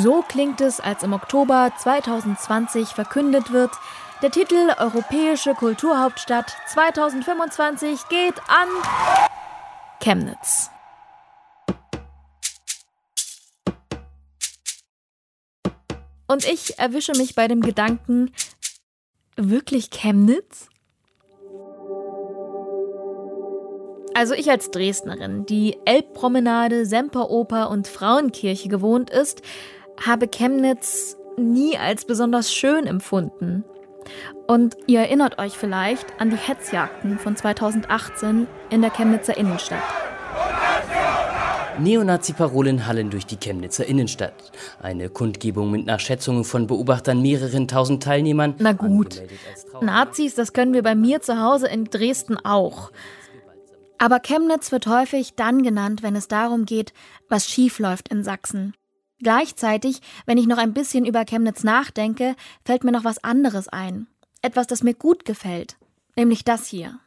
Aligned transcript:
So 0.00 0.22
klingt 0.26 0.62
es, 0.62 0.80
als 0.80 1.02
im 1.02 1.12
Oktober 1.12 1.70
2020 1.76 2.88
verkündet 2.88 3.52
wird, 3.52 3.72
der 4.22 4.30
Titel 4.30 4.72
Europäische 4.78 5.54
Kulturhauptstadt 5.54 6.56
2025 6.68 8.08
geht 8.08 8.38
an 8.48 8.68
Chemnitz. 10.00 10.70
Und 16.26 16.46
ich 16.46 16.78
erwische 16.78 17.12
mich 17.12 17.34
bei 17.34 17.46
dem 17.46 17.60
Gedanken, 17.60 18.32
wirklich 19.36 19.90
Chemnitz? 19.90 20.70
Also 24.14 24.34
ich 24.34 24.50
als 24.50 24.70
Dresdnerin, 24.70 25.46
die 25.46 25.76
Elbpromenade, 25.84 26.86
Semperoper 26.86 27.70
und 27.70 27.88
Frauenkirche 27.88 28.68
gewohnt 28.68 29.10
ist, 29.10 29.42
habe 30.06 30.28
Chemnitz 30.28 31.16
nie 31.36 31.76
als 31.78 32.04
besonders 32.04 32.52
schön 32.52 32.86
empfunden. 32.86 33.64
Und 34.46 34.76
ihr 34.86 35.00
erinnert 35.00 35.38
euch 35.38 35.52
vielleicht 35.52 36.20
an 36.20 36.30
die 36.30 36.36
Hetzjagden 36.36 37.18
von 37.18 37.36
2018 37.36 38.46
in 38.70 38.82
der 38.82 38.90
Chemnitzer 38.90 39.36
Innenstadt. 39.36 39.82
Neonazi-Parolen 41.78 42.86
hallen 42.86 43.10
durch 43.10 43.26
die 43.26 43.36
Chemnitzer 43.36 43.86
Innenstadt. 43.86 44.52
Eine 44.82 45.08
Kundgebung 45.08 45.70
mit 45.70 45.86
nach 45.86 46.00
Schätzungen 46.00 46.44
von 46.44 46.66
Beobachtern 46.66 47.22
mehreren 47.22 47.66
tausend 47.66 48.02
Teilnehmern. 48.02 48.54
Na 48.58 48.72
gut, 48.72 49.22
Nazis, 49.80 50.34
das 50.34 50.52
können 50.52 50.74
wir 50.74 50.82
bei 50.82 50.94
mir 50.94 51.22
zu 51.22 51.40
Hause 51.40 51.68
in 51.68 51.84
Dresden 51.84 52.36
auch. 52.36 52.90
Aber 53.98 54.20
Chemnitz 54.20 54.72
wird 54.72 54.86
häufig 54.86 55.34
dann 55.34 55.62
genannt, 55.62 56.02
wenn 56.02 56.16
es 56.16 56.28
darum 56.28 56.66
geht, 56.66 56.92
was 57.28 57.48
schiefläuft 57.48 58.08
in 58.08 58.22
Sachsen. 58.22 58.74
Gleichzeitig, 59.22 60.00
wenn 60.26 60.38
ich 60.38 60.46
noch 60.46 60.58
ein 60.58 60.74
bisschen 60.74 61.04
über 61.04 61.24
Chemnitz 61.24 61.62
nachdenke, 61.64 62.34
fällt 62.64 62.84
mir 62.84 62.92
noch 62.92 63.04
was 63.04 63.22
anderes 63.22 63.68
ein. 63.68 64.06
Etwas, 64.42 64.66
das 64.66 64.82
mir 64.82 64.94
gut 64.94 65.24
gefällt. 65.24 65.76
Nämlich 66.16 66.44
das 66.44 66.66
hier. 66.66 66.98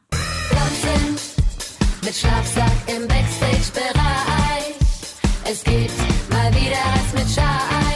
mit 2.05 2.15
Schlafsack 2.15 2.71
im 2.87 3.07
Backstage-Bereich. 3.07 4.75
Es 5.43 5.63
gibt 5.63 5.91
mal 6.29 6.51
wieder 6.53 6.77
Eis 6.77 7.13
mit 7.13 7.27
Scheiß. 7.33 7.94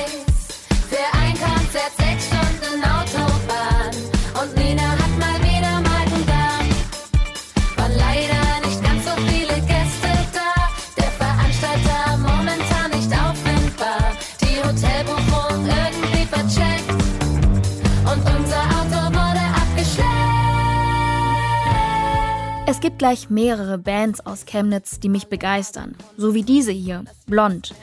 Es 22.80 22.84
gibt 22.84 23.00
gleich 23.00 23.30
mehrere 23.30 23.78
Bands 23.78 24.26
aus 24.26 24.46
Chemnitz, 24.46 25.02
die 25.02 25.10
mich 25.10 25.28
begeistern. 25.28 25.98
So 26.16 26.34
wie 26.34 26.44
diese 26.44 26.72
hier, 26.72 27.04
Blond. 27.26 27.76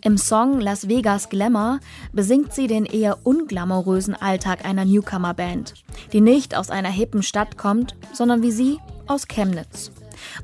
Im 0.00 0.16
Song 0.16 0.60
Las 0.60 0.86
Vegas 0.86 1.28
Glamour 1.28 1.80
besingt 2.12 2.54
sie 2.54 2.68
den 2.68 2.86
eher 2.86 3.18
unglamourösen 3.26 4.14
Alltag 4.14 4.64
einer 4.64 4.84
Newcomer-Band, 4.84 5.74
die 6.12 6.20
nicht 6.20 6.54
aus 6.54 6.70
einer 6.70 6.90
hippen 6.90 7.24
Stadt 7.24 7.58
kommt, 7.58 7.96
sondern 8.12 8.42
wie 8.42 8.52
sie 8.52 8.78
aus 9.08 9.26
Chemnitz. 9.26 9.90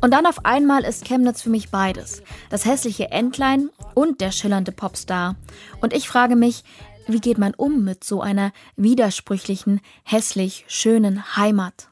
Und 0.01 0.13
dann 0.13 0.27
auf 0.27 0.45
einmal 0.45 0.83
ist 0.83 1.05
Chemnitz 1.05 1.43
für 1.43 1.51
mich 1.51 1.71
beides. 1.71 2.25
Das 2.49 2.65
hässliche 2.65 3.13
Entlein 3.13 3.71
und 3.95 4.21
der 4.21 4.33
schillernde 4.33 4.73
Popstar. 4.73 5.37
Und 5.81 5.93
ich 5.93 6.09
frage 6.09 6.35
mich, 6.35 6.65
wie 7.07 7.21
geht 7.21 7.39
man 7.39 7.55
um 7.55 7.85
mit 7.85 8.03
so 8.03 8.21
einer 8.23 8.51
widersprüchlichen, 8.75 9.81
hässlich 10.03 10.65
schönen 10.67 11.37
Heimat? 11.37 11.90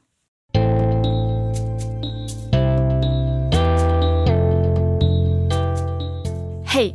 Hey, 6.78 6.94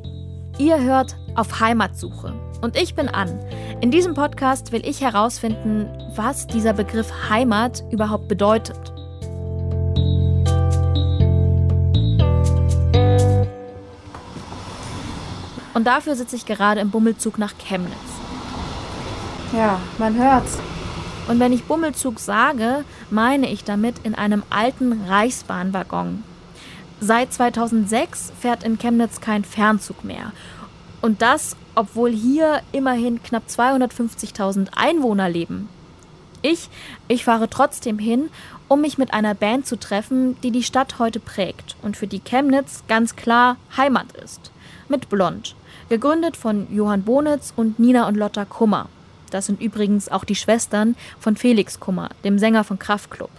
ihr 0.60 0.82
hört 0.82 1.18
auf 1.36 1.60
Heimatsuche 1.60 2.34
und 2.62 2.78
ich 2.78 2.96
bin 2.96 3.10
Ann. 3.10 3.38
In 3.82 3.92
diesem 3.92 4.14
Podcast 4.14 4.72
will 4.72 4.82
ich 4.86 5.02
herausfinden, 5.02 5.90
was 6.16 6.48
dieser 6.48 6.72
Begriff 6.72 7.12
Heimat 7.30 7.84
überhaupt 7.92 8.30
bedeutet. 8.30 8.80
Und 15.74 15.86
dafür 15.86 16.16
sitze 16.16 16.38
ich 16.38 16.46
gerade 16.46 16.80
im 16.80 16.90
Bummelzug 16.90 17.38
nach 17.38 17.58
Chemnitz. 17.58 17.92
Ja, 19.52 19.82
man 19.98 20.16
hört's. 20.16 20.60
Und 21.28 21.42
wenn 21.42 21.52
ich 21.52 21.66
Bummelzug 21.66 22.22
sage, 22.22 22.86
meine 23.10 23.50
ich 23.50 23.66
damit 23.66 23.96
in 24.06 24.16
einem 24.16 24.44
alten 24.50 25.02
Reichsbahnwaggon. 25.10 26.24
Seit 27.06 27.34
2006 27.34 28.31
fährt 28.40 28.64
in 28.64 28.78
Chemnitz 28.78 29.19
kein 29.19 29.44
Fernzug 29.44 30.06
mehr. 30.06 30.31
Und 31.02 31.22
das, 31.22 31.58
obwohl 31.75 32.12
hier 32.12 32.62
immerhin 32.72 33.22
knapp 33.22 33.44
250.000 33.50 34.69
Einwohner 34.74 35.28
leben. 35.28 35.68
Ich, 36.41 36.69
ich 37.09 37.25
fahre 37.25 37.50
trotzdem 37.50 38.00
hin, 38.00 38.30
um 38.69 38.80
mich 38.80 38.97
mit 38.97 39.14
einer 39.14 39.36
Band 39.36 39.68
zu 39.68 39.78
treffen, 39.78 40.40
die 40.44 40.52
die 40.52 40.64
Stadt 40.64 40.97
heute 40.97 41.19
prägt 41.19 41.75
und 41.81 41.97
für 41.97 42.08
die 42.08 42.22
Chemnitz 42.22 42.86
ganz 42.88 43.18
klar 43.18 43.58
Heimat 43.75 44.14
ist. 44.24 44.52
Mit 44.88 45.09
Blond, 45.09 45.58
gegründet 45.90 46.38
von 46.38 46.74
Johann 46.74 47.03
Bonitz 47.03 47.52
und 47.53 47.80
Nina 47.80 48.08
und 48.08 48.16
Lotta 48.16 48.46
Kummer. 48.46 48.88
Das 49.30 49.47
sind 49.47 49.59
übrigens 49.62 50.08
auch 50.08 50.24
die 50.24 50.35
Schwestern 50.35 50.96
von 51.20 51.35
Felix 51.35 51.81
Kummer, 51.81 52.12
dem 52.24 52.40
Sänger 52.40 52.64
von 52.64 52.80
Kraftklub. 52.80 53.30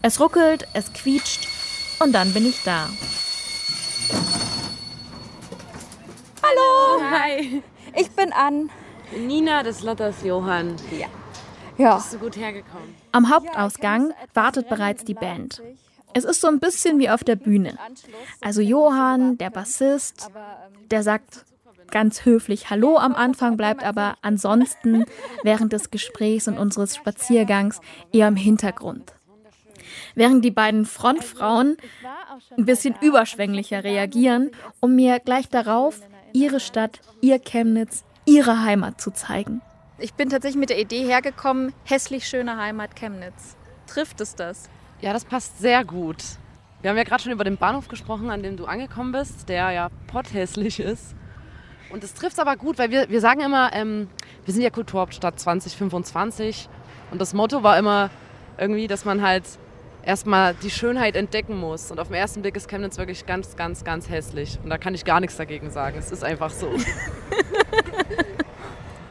Es 0.00 0.20
ruckelt, 0.20 0.66
es 0.74 0.92
quietscht 0.92 1.48
und 1.98 2.12
dann 2.12 2.32
bin 2.32 2.46
ich 2.46 2.62
da. 2.62 2.88
Hallo! 6.40 7.02
Hi. 7.10 7.62
Ich 7.96 8.10
bin 8.12 8.32
Ann. 8.32 8.70
Nina 9.16 9.64
des 9.64 9.82
Lotters 9.82 10.22
Johann. 10.22 10.76
Ja. 10.96 11.08
Ja. 11.78 11.96
Bist 11.96 12.12
du 12.12 12.18
gut 12.18 12.36
hergekommen? 12.36 12.94
Am 13.10 13.28
Hauptausgang 13.28 14.12
wartet 14.34 14.68
bereits 14.68 15.04
die 15.04 15.14
Band. 15.14 15.62
Es 16.14 16.24
ist 16.24 16.40
so 16.40 16.46
ein 16.48 16.60
bisschen 16.60 16.98
wie 17.00 17.10
auf 17.10 17.24
der 17.24 17.36
Bühne. 17.36 17.76
Also 18.40 18.60
Johann, 18.60 19.36
der 19.38 19.50
Bassist, 19.50 20.30
der 20.90 21.02
sagt 21.02 21.44
ganz 21.90 22.24
höflich 22.24 22.70
Hallo 22.70 22.98
am 22.98 23.14
Anfang, 23.14 23.56
bleibt 23.56 23.82
aber 23.82 24.16
ansonsten 24.22 25.04
während 25.42 25.72
des 25.72 25.90
Gesprächs 25.90 26.46
und 26.46 26.56
unseres 26.56 26.94
Spaziergangs 26.94 27.80
eher 28.12 28.28
im 28.28 28.36
Hintergrund. 28.36 29.12
Während 30.14 30.44
die 30.44 30.50
beiden 30.50 30.84
Frontfrauen 30.84 31.76
ein 32.56 32.64
bisschen 32.64 32.94
überschwänglicher 33.00 33.84
reagieren, 33.84 34.50
um 34.80 34.94
mir 34.94 35.20
gleich 35.20 35.48
darauf 35.48 36.00
ihre 36.32 36.60
Stadt, 36.60 37.00
ihr 37.20 37.38
Chemnitz, 37.38 38.04
ihre 38.24 38.62
Heimat 38.62 39.00
zu 39.00 39.10
zeigen. 39.10 39.62
Ich 39.98 40.14
bin 40.14 40.28
tatsächlich 40.28 40.60
mit 40.60 40.70
der 40.70 40.78
Idee 40.78 41.04
hergekommen, 41.04 41.72
hässlich 41.84 42.28
schöne 42.28 42.56
Heimat 42.56 42.94
Chemnitz. 42.94 43.56
Trifft 43.86 44.20
es 44.20 44.34
das? 44.34 44.68
Ja, 45.00 45.12
das 45.12 45.24
passt 45.24 45.58
sehr 45.58 45.84
gut. 45.84 46.22
Wir 46.80 46.90
haben 46.90 46.96
ja 46.96 47.02
gerade 47.02 47.22
schon 47.22 47.32
über 47.32 47.44
den 47.44 47.56
Bahnhof 47.56 47.88
gesprochen, 47.88 48.30
an 48.30 48.42
dem 48.42 48.56
du 48.56 48.66
angekommen 48.66 49.10
bist, 49.10 49.48
der 49.48 49.70
ja 49.72 49.88
potthässlich 50.06 50.78
ist. 50.78 51.16
Und 51.90 52.02
das 52.02 52.14
trifft 52.14 52.34
es 52.34 52.38
aber 52.38 52.56
gut, 52.56 52.78
weil 52.78 52.90
wir, 52.90 53.08
wir 53.08 53.20
sagen 53.20 53.40
immer, 53.40 53.72
ähm, 53.72 54.08
wir 54.44 54.54
sind 54.54 54.62
ja 54.62 54.70
Kulturhauptstadt 54.70 55.40
2025. 55.40 56.68
Und 57.10 57.20
das 57.20 57.34
Motto 57.34 57.62
war 57.62 57.78
immer 57.78 58.10
irgendwie, 58.58 58.86
dass 58.86 59.04
man 59.04 59.22
halt 59.22 59.44
erstmal 60.02 60.54
die 60.54 60.70
Schönheit 60.70 61.16
entdecken 61.16 61.58
muss. 61.58 61.90
Und 61.90 62.00
auf 62.00 62.08
den 62.08 62.16
ersten 62.16 62.42
Blick 62.42 62.56
ist 62.56 62.68
Chemnitz 62.68 62.98
wirklich 62.98 63.26
ganz, 63.26 63.56
ganz, 63.56 63.84
ganz 63.84 64.08
hässlich. 64.08 64.58
Und 64.62 64.70
da 64.70 64.78
kann 64.78 64.94
ich 64.94 65.04
gar 65.04 65.20
nichts 65.20 65.36
dagegen 65.36 65.70
sagen. 65.70 65.98
Es 65.98 66.10
ist 66.10 66.24
einfach 66.24 66.50
so. 66.50 66.70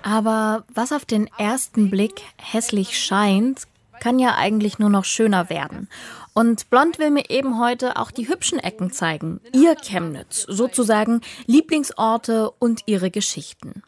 Aber 0.01 0.63
was 0.73 0.91
auf 0.93 1.05
den 1.05 1.29
ersten 1.37 1.89
Blick 1.89 2.21
hässlich 2.37 2.97
scheint, 2.97 3.63
kann 3.99 4.19
ja 4.19 4.35
eigentlich 4.35 4.79
nur 4.79 4.89
noch 4.89 5.05
schöner 5.05 5.49
werden. 5.49 5.89
Und 6.33 6.69
Blond 6.69 6.99
will 6.99 7.09
mir 7.09 7.29
eben 7.29 7.59
heute 7.59 7.97
auch 7.97 8.11
die 8.11 8.29
hübschen 8.29 8.59
Ecken 8.59 8.91
zeigen. 8.91 9.41
Ihr 9.53 9.75
Chemnitz, 9.75 10.45
sozusagen 10.47 11.21
Lieblingsorte 11.47 12.51
und 12.51 12.83
ihre 12.85 13.09
Geschichten. 13.09 13.83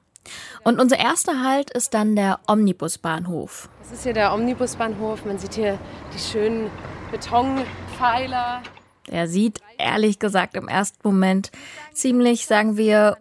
Und 0.64 0.80
unser 0.80 0.98
erster 0.98 1.44
Halt 1.44 1.70
ist 1.72 1.94
dann 1.94 2.16
der 2.16 2.40
Omnibusbahnhof. 2.48 3.70
Das 3.82 3.92
ist 3.92 4.04
hier 4.04 4.14
der 4.14 4.34
Omnibusbahnhof. 4.34 5.26
Man 5.26 5.38
sieht 5.40 5.56
hier 5.56 5.80
die 6.14 6.20
schönen 6.20 6.70
Betonpfeiler. 7.12 8.62
Er 9.08 9.28
sieht 9.28 9.62
ehrlich 9.78 10.20
gesagt 10.20 10.56
im 10.56 10.68
ersten 10.68 11.00
Moment 11.04 11.52
ziemlich, 11.94 12.46
sagen 12.46 12.78
wir, 12.78 13.18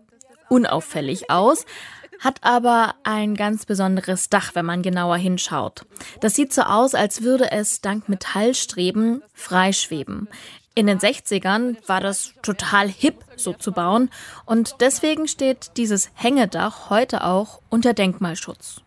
unauffällig 0.48 1.30
aus, 1.30 1.64
hat 2.20 2.40
aber 2.42 2.94
ein 3.04 3.34
ganz 3.36 3.64
besonderes 3.64 4.28
Dach, 4.28 4.54
wenn 4.54 4.66
man 4.66 4.82
genauer 4.82 5.16
hinschaut. 5.16 5.86
Das 6.20 6.34
sieht 6.34 6.52
so 6.52 6.62
aus, 6.62 6.94
als 6.94 7.22
würde 7.22 7.52
es 7.52 7.80
dank 7.80 8.08
Metallstreben 8.08 9.22
freischweben. 9.34 10.28
In 10.78 10.86
den 10.86 11.00
60ern 11.00 11.76
war 11.88 12.00
das 12.00 12.34
total 12.40 12.88
hip, 12.88 13.24
so 13.34 13.52
zu 13.52 13.72
bauen. 13.72 14.10
Und 14.46 14.76
deswegen 14.78 15.26
steht 15.26 15.76
dieses 15.76 16.12
Hängedach 16.14 16.88
heute 16.88 17.24
auch 17.24 17.60
unter 17.68 17.94
Denkmalschutz. 17.94 18.80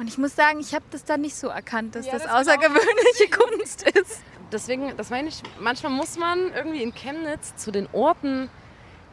Und 0.00 0.08
ich 0.08 0.18
muss 0.18 0.34
sagen, 0.34 0.58
ich 0.58 0.74
habe 0.74 0.84
das 0.90 1.04
da 1.04 1.16
nicht 1.16 1.36
so 1.36 1.46
erkannt, 1.46 1.94
dass 1.94 2.06
ja, 2.06 2.14
das, 2.14 2.24
das 2.24 2.32
außergewöhnliche 2.32 3.30
Kunst 3.30 3.88
ist. 3.90 4.20
Deswegen, 4.50 4.96
das 4.96 5.10
meine 5.10 5.28
ich, 5.28 5.40
manchmal 5.60 5.92
muss 5.92 6.18
man 6.18 6.52
irgendwie 6.56 6.82
in 6.82 6.92
Chemnitz 6.92 7.54
zu 7.54 7.70
den 7.70 7.86
Orten 7.92 8.50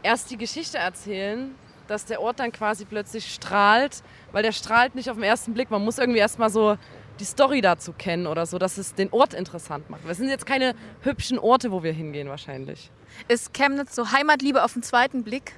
erst 0.01 0.31
die 0.31 0.37
Geschichte 0.37 0.79
erzählen, 0.79 1.53
dass 1.87 2.05
der 2.05 2.21
Ort 2.21 2.39
dann 2.39 2.51
quasi 2.51 2.85
plötzlich 2.85 3.31
strahlt, 3.31 4.01
weil 4.31 4.41
der 4.41 4.51
strahlt 4.51 4.95
nicht 4.95 5.11
auf 5.11 5.17
den 5.17 5.25
ersten 5.25 5.53
Blick. 5.53 5.69
Man 5.69 5.85
muss 5.85 5.99
irgendwie 5.99 6.21
erst 6.21 6.39
mal 6.39 6.49
so 6.49 6.75
die 7.19 7.25
Story 7.25 7.61
dazu 7.61 7.93
kennen 7.93 8.27
oder 8.27 8.45
so, 8.45 8.57
dass 8.57 8.77
es 8.77 8.95
den 8.95 9.11
Ort 9.11 9.33
interessant 9.33 9.89
macht. 9.89 10.01
Das 10.07 10.17
sind 10.17 10.29
jetzt 10.29 10.45
keine 10.45 10.75
hübschen 11.01 11.39
Orte, 11.39 11.71
wo 11.71 11.83
wir 11.83 11.91
hingehen 11.91 12.29
wahrscheinlich. 12.29 12.91
Ist 13.27 13.53
Chemnitz 13.53 13.95
so 13.95 14.11
Heimatliebe 14.11 14.63
auf 14.63 14.73
den 14.73 14.83
zweiten 14.83 15.23
Blick? 15.23 15.53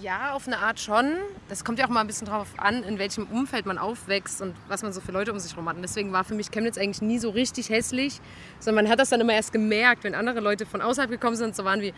Ja, 0.00 0.32
auf 0.32 0.46
eine 0.46 0.58
Art 0.58 0.80
schon. 0.80 1.16
Das 1.48 1.64
kommt 1.64 1.78
ja 1.78 1.84
auch 1.84 1.90
mal 1.90 2.00
ein 2.00 2.06
bisschen 2.06 2.26
darauf 2.26 2.48
an, 2.56 2.84
in 2.84 2.98
welchem 2.98 3.26
Umfeld 3.26 3.66
man 3.66 3.76
aufwächst 3.76 4.40
und 4.40 4.54
was 4.68 4.82
man 4.82 4.92
so 4.92 5.00
für 5.00 5.12
Leute 5.12 5.32
um 5.32 5.38
sich 5.38 5.52
herum 5.52 5.68
hat. 5.68 5.76
Und 5.76 5.82
deswegen 5.82 6.12
war 6.12 6.24
für 6.24 6.34
mich 6.34 6.50
Chemnitz 6.50 6.78
eigentlich 6.78 7.02
nie 7.02 7.18
so 7.18 7.30
richtig 7.30 7.68
hässlich, 7.68 8.20
sondern 8.60 8.84
man 8.84 8.92
hat 8.92 8.98
das 8.98 9.10
dann 9.10 9.20
immer 9.20 9.34
erst 9.34 9.52
gemerkt, 9.52 10.04
wenn 10.04 10.14
andere 10.14 10.40
Leute 10.40 10.64
von 10.64 10.80
außerhalb 10.80 11.10
gekommen 11.10 11.36
sind 11.36 11.48
und 11.48 11.56
so 11.56 11.64
waren 11.64 11.80
wie, 11.80 11.92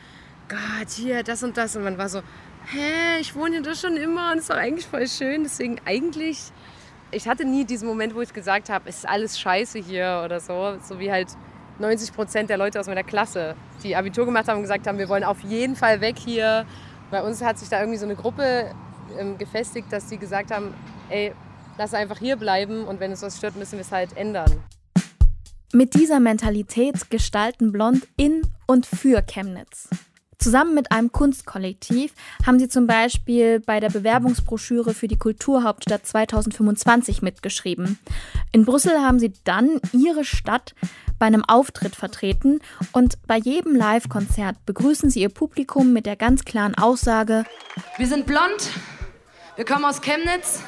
Gott, 0.49 0.91
hier, 0.91 1.23
das 1.23 1.43
und 1.43 1.57
das. 1.57 1.77
Und 1.77 1.85
man 1.85 1.99
war 1.99 2.09
so, 2.09 2.23
hä, 2.67 3.21
ich 3.21 3.35
wohne 3.35 3.57
hier 3.57 3.63
doch 3.63 3.75
schon 3.75 3.97
immer 3.97 4.33
und 4.33 4.39
es 4.39 4.45
ist 4.45 4.51
doch 4.51 4.57
eigentlich 4.57 4.87
voll 4.87 5.07
schön. 5.07 5.45
Deswegen 5.45 5.81
eigentlich 5.85 6.39
ich 7.11 7.29
hatte 7.29 7.45
nie 7.45 7.65
diesen 7.65 7.89
Moment, 7.89 8.15
wo 8.15 8.21
ich 8.21 8.33
gesagt 8.33 8.69
habe, 8.69 8.89
es 8.89 8.99
ist 8.99 9.09
alles 9.09 9.39
scheiße 9.39 9.79
hier 9.79 10.23
oder 10.25 10.41
so. 10.41 10.77
So 10.83 10.99
wie 10.99 11.11
halt 11.11 11.29
90 11.79 12.13
Prozent 12.13 12.51
der 12.51 12.59
Leute 12.59 12.81
aus 12.81 12.87
meiner 12.87 13.05
Klasse, 13.05 13.55
die 13.83 13.95
Abitur 13.95 14.25
gemacht 14.25 14.49
haben 14.49 14.57
und 14.57 14.63
gesagt 14.63 14.87
haben, 14.87 14.99
wir 14.99 15.09
wollen 15.09 15.25
auf 15.25 15.41
jeden 15.43 15.77
Fall 15.77 16.01
weg 16.01 16.17
hier. 16.19 16.67
Bei 17.11 17.23
uns 17.23 17.43
hat 17.43 17.59
sich 17.59 17.69
da 17.69 17.81
irgendwie 17.81 17.99
so 17.99 18.07
eine 18.07 18.17
Gruppe 18.17 18.71
ähm, 19.19 19.39
gefestigt, 19.39 19.93
dass 19.93 20.07
die 20.07 20.19
gesagt 20.19 20.51
haben, 20.51 20.75
ey, 21.09 21.33
lass 21.79 21.95
einfach 21.95 22.19
hier 22.19 22.37
bleiben 22.37 22.85
und 22.85 22.99
wenn 23.01 23.13
es 23.13 23.23
was 23.23 23.37
stört, 23.37 23.57
müssen 23.57 23.73
wir 23.73 23.83
es 23.83 23.93
halt 23.93 24.17
ändern. 24.17 24.51
Mit 25.73 25.95
dieser 25.95 26.21
Mentalität 26.21 27.11
gestalten 27.11 27.71
Blond 27.71 28.09
in 28.17 28.43
und 28.67 28.87
für 28.87 29.23
Chemnitz. 29.23 29.89
Zusammen 30.39 30.75
mit 30.75 30.93
einem 30.93 31.13
Kunstkollektiv 31.13 32.13
haben 32.47 32.59
sie 32.59 32.69
zum 32.69 32.87
Beispiel 32.87 33.61
bei 33.61 33.81
der 33.81 33.89
Bewerbungsbroschüre 33.89 34.93
für 34.93 35.09
die 35.09 35.17
Kulturhauptstadt 35.17 36.07
2025 36.07 37.23
mitgeschrieben. 37.23 37.99
In 38.53 38.67
Brüssel 38.67 38.99
haben 39.01 39.19
sie 39.19 39.33
dann 39.45 39.81
ihre 39.93 40.25
Stadt 40.25 40.75
bei 41.19 41.27
einem 41.27 41.45
Auftritt 41.45 41.97
vertreten 41.97 42.61
und 42.93 43.17
bei 43.27 43.39
jedem 43.39 43.75
Live-Konzert 43.75 44.65
begrüßen 44.67 45.09
sie 45.09 45.23
ihr 45.23 45.31
Publikum 45.31 45.95
mit 45.95 46.05
der 46.05 46.17
ganz 46.17 46.45
klaren 46.45 46.75
Aussage: 46.75 47.45
Wir 47.97 48.07
sind 48.07 48.27
blond, 48.27 48.71
wir 49.57 49.65
kommen 49.65 49.87
aus 49.87 50.03
Chemnitz 50.03 50.63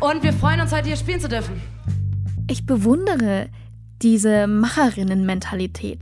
und 0.00 0.22
wir 0.22 0.34
freuen 0.34 0.60
uns 0.60 0.72
heute 0.72 0.88
hier 0.88 0.96
spielen 0.96 1.20
zu 1.20 1.28
dürfen. 1.28 1.60
Ich 2.50 2.66
bewundere 2.66 3.48
diese 4.02 4.46
Macherinnen-Mentalität 4.46 6.00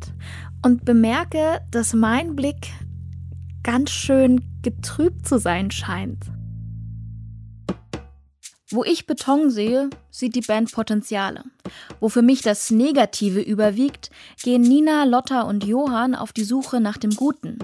und 0.63 0.85
bemerke, 0.85 1.61
dass 1.71 1.95
mein 1.95 2.37
Blick 2.37 2.69
ganz 3.63 3.91
schön 3.91 4.41
getrübt 4.63 5.27
zu 5.27 5.39
sein 5.39 5.71
scheint. 5.71 6.25
Wo 8.73 8.85
ich 8.85 9.07
Beton 9.07 9.51
sehe, 9.51 9.91
sieht 10.11 10.37
die 10.37 10.43
Band 10.43 10.71
Potenziale. 10.71 11.43
Wo 11.99 12.09
für 12.09 12.23
mich 12.23 12.41
das 12.41 12.71
Negative 12.71 13.41
überwiegt, 13.41 14.11
gehen 14.43 14.63
Nina, 14.63 15.05
Lotta 15.05 15.43
und 15.43 15.65
Johann 15.65 16.15
auf 16.15 16.33
die 16.33 16.45
Suche 16.45 16.81
nach 16.81 16.97
dem 16.97 17.11
Guten. 17.11 17.59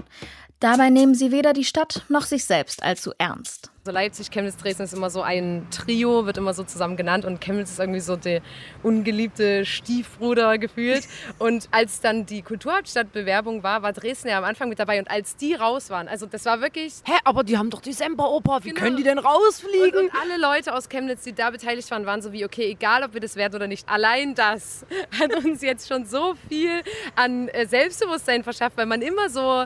Dabei 0.59 0.89
nehmen 0.89 1.13
sie 1.13 1.31
weder 1.31 1.53
die 1.53 1.63
Stadt 1.63 2.03
noch 2.09 2.23
sich 2.23 2.45
selbst 2.45 2.81
allzu 2.81 3.11
ernst. 3.19 3.71
So 3.85 3.93
Leipzig, 3.93 4.31
Chemnitz, 4.31 4.57
Dresden 4.57 4.83
ist 4.83 4.93
immer 4.93 5.09
so 5.09 5.21
ein 5.21 5.65
Trio, 5.71 6.25
wird 6.25 6.37
immer 6.37 6.53
so 6.53 6.63
zusammen 6.63 6.97
genannt 6.97 7.23
und 7.23 7.39
Chemnitz 7.39 7.71
ist 7.71 7.79
irgendwie 7.79 8.01
so 8.01 8.17
der 8.17 8.41
ungeliebte 8.83 9.65
Stiefbruder 9.65 10.57
gefühlt. 10.57 11.07
Und 11.39 11.69
als 11.71 12.01
dann 12.01 12.25
die 12.25 12.41
Kulturhauptstadtbewerbung 12.41 13.63
war, 13.63 13.83
war 13.83 13.93
Dresden 13.93 14.27
ja 14.27 14.39
am 14.39 14.43
Anfang 14.43 14.67
mit 14.67 14.79
dabei 14.79 14.99
und 14.99 15.09
als 15.09 15.37
die 15.37 15.53
raus 15.53 15.89
waren, 15.89 16.09
also 16.09 16.25
das 16.25 16.43
war 16.43 16.59
wirklich... 16.59 16.95
Hä, 17.05 17.13
aber 17.23 17.43
die 17.43 17.57
haben 17.57 17.69
doch 17.69 17.79
die 17.79 17.93
Semperoper, 17.93 18.59
wie 18.63 18.69
genau. 18.69 18.81
können 18.81 18.97
die 18.97 19.03
denn 19.03 19.19
rausfliegen? 19.19 19.99
Und, 19.99 20.05
und, 20.07 20.21
alle 20.21 20.41
Leute 20.41 20.73
aus 20.73 20.89
Chemnitz, 20.89 21.23
die 21.23 21.33
da 21.33 21.51
beteiligt 21.51 21.89
waren, 21.91 22.05
waren 22.05 22.21
so 22.21 22.33
wie, 22.33 22.43
okay, 22.43 22.71
egal 22.71 23.03
ob 23.03 23.13
wir 23.13 23.21
das 23.21 23.37
werden 23.37 23.55
oder 23.55 23.67
nicht, 23.67 23.87
allein 23.87 24.35
das 24.35 24.85
hat 25.19 25.33
uns 25.45 25.61
jetzt 25.61 25.87
schon 25.87 26.05
so 26.05 26.33
viel 26.49 26.81
an 27.15 27.47
äh, 27.49 27.65
Selbstbewusstsein 27.67 28.43
verschafft, 28.43 28.75
weil 28.75 28.87
man 28.87 29.01
immer 29.01 29.29
so 29.29 29.65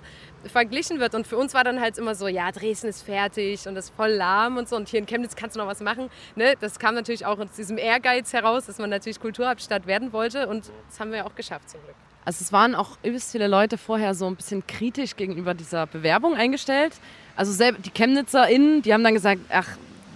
verglichen 0.50 1.00
wird. 1.00 1.16
Und 1.16 1.28
für 1.28 1.38
uns 1.38 1.54
war 1.54 1.64
dann 1.64 1.80
halt 1.80 1.98
immer 1.98 2.16
so, 2.16 2.28
ja, 2.28 2.52
Dresden 2.52 2.88
ist 2.88 3.04
fertig 3.04 3.68
und 3.68 3.76
das 3.76 3.86
ist 3.86 3.96
voll 3.96 4.12
lahm 4.12 4.58
und 4.58 4.70
so. 4.70 4.76
Und 4.76 4.90
hier 4.90 5.00
in 5.00 5.06
Chemnitz 5.06 5.36
kannst 5.36 5.56
du 5.56 5.60
noch 5.60 5.68
was 5.68 5.82
machen. 5.82 6.10
Ne? 6.36 6.54
Das 6.60 6.80
kam 6.80 6.96
natürlich 6.96 7.26
auch 7.26 7.40
aus 7.40 7.52
diesem 7.58 7.78
Ehrgeiz 7.78 8.34
heraus, 8.34 8.66
dass 8.66 8.78
man 8.78 8.90
natürlich 8.90 9.20
Kulturhauptstadt 9.20 9.88
werden 9.88 10.14
wollte. 10.14 10.48
Und 10.48 10.72
das 10.90 11.00
haben 11.00 11.12
wir 11.12 11.26
auch 11.26 11.36
geschafft 11.36 11.70
zum 11.70 11.82
Glück. 11.82 11.96
Also 12.24 12.44
es 12.44 12.54
waren 12.54 12.76
auch 12.76 12.98
übelst 13.04 13.32
viele 13.32 13.48
Leute 13.48 13.78
vorher 13.78 14.14
so 14.14 14.28
ein 14.28 14.36
bisschen 14.36 14.66
kritisch 14.68 15.16
gegenüber 15.16 15.54
dieser 15.54 15.88
Bewerbung 15.88 16.36
eingestellt. 16.36 16.94
Also 17.36 17.72
die 17.72 17.90
ChemnitzerInnen, 17.90 18.84
die 18.84 18.94
haben 18.94 19.04
dann 19.04 19.16
gesagt, 19.16 19.42
ach, 19.50 19.68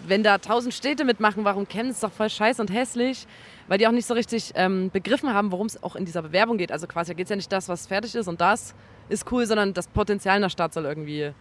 wenn 0.10 0.24
da 0.24 0.38
tausend 0.38 0.74
Städte 0.74 1.06
mitmachen, 1.06 1.44
warum 1.44 1.68
Chemnitz 1.68 2.00
doch 2.00 2.12
voll 2.12 2.30
scheiße 2.30 2.62
und 2.62 2.72
hässlich? 2.72 3.28
Weil 3.68 3.78
die 3.78 3.88
auch 3.88 3.92
nicht 3.92 4.06
so 4.06 4.14
richtig 4.14 4.52
ähm, 4.56 4.90
begriffen 4.92 5.34
haben, 5.34 5.52
worum 5.52 5.68
es 5.68 5.82
auch 5.82 5.96
in 5.96 6.06
dieser 6.06 6.22
Bewerbung 6.22 6.58
geht. 6.58 6.72
Also 6.72 6.88
quasi, 6.88 7.12
da 7.12 7.16
geht 7.16 7.26
es 7.26 7.30
ja 7.30 7.36
nicht 7.36 7.52
das, 7.52 7.68
was 7.68 7.88
fertig 7.88 8.14
ist 8.16 8.28
und 8.28 8.42
das, 8.42 8.76
ist 9.10 9.32
cool, 9.32 9.46
sondern 9.46 9.74
das 9.74 9.88
Potenzial 9.88 10.36
in 10.38 10.42
der 10.42 10.50
Stadt 10.50 10.74
soll 10.74 10.86
irgendwie 10.86 11.32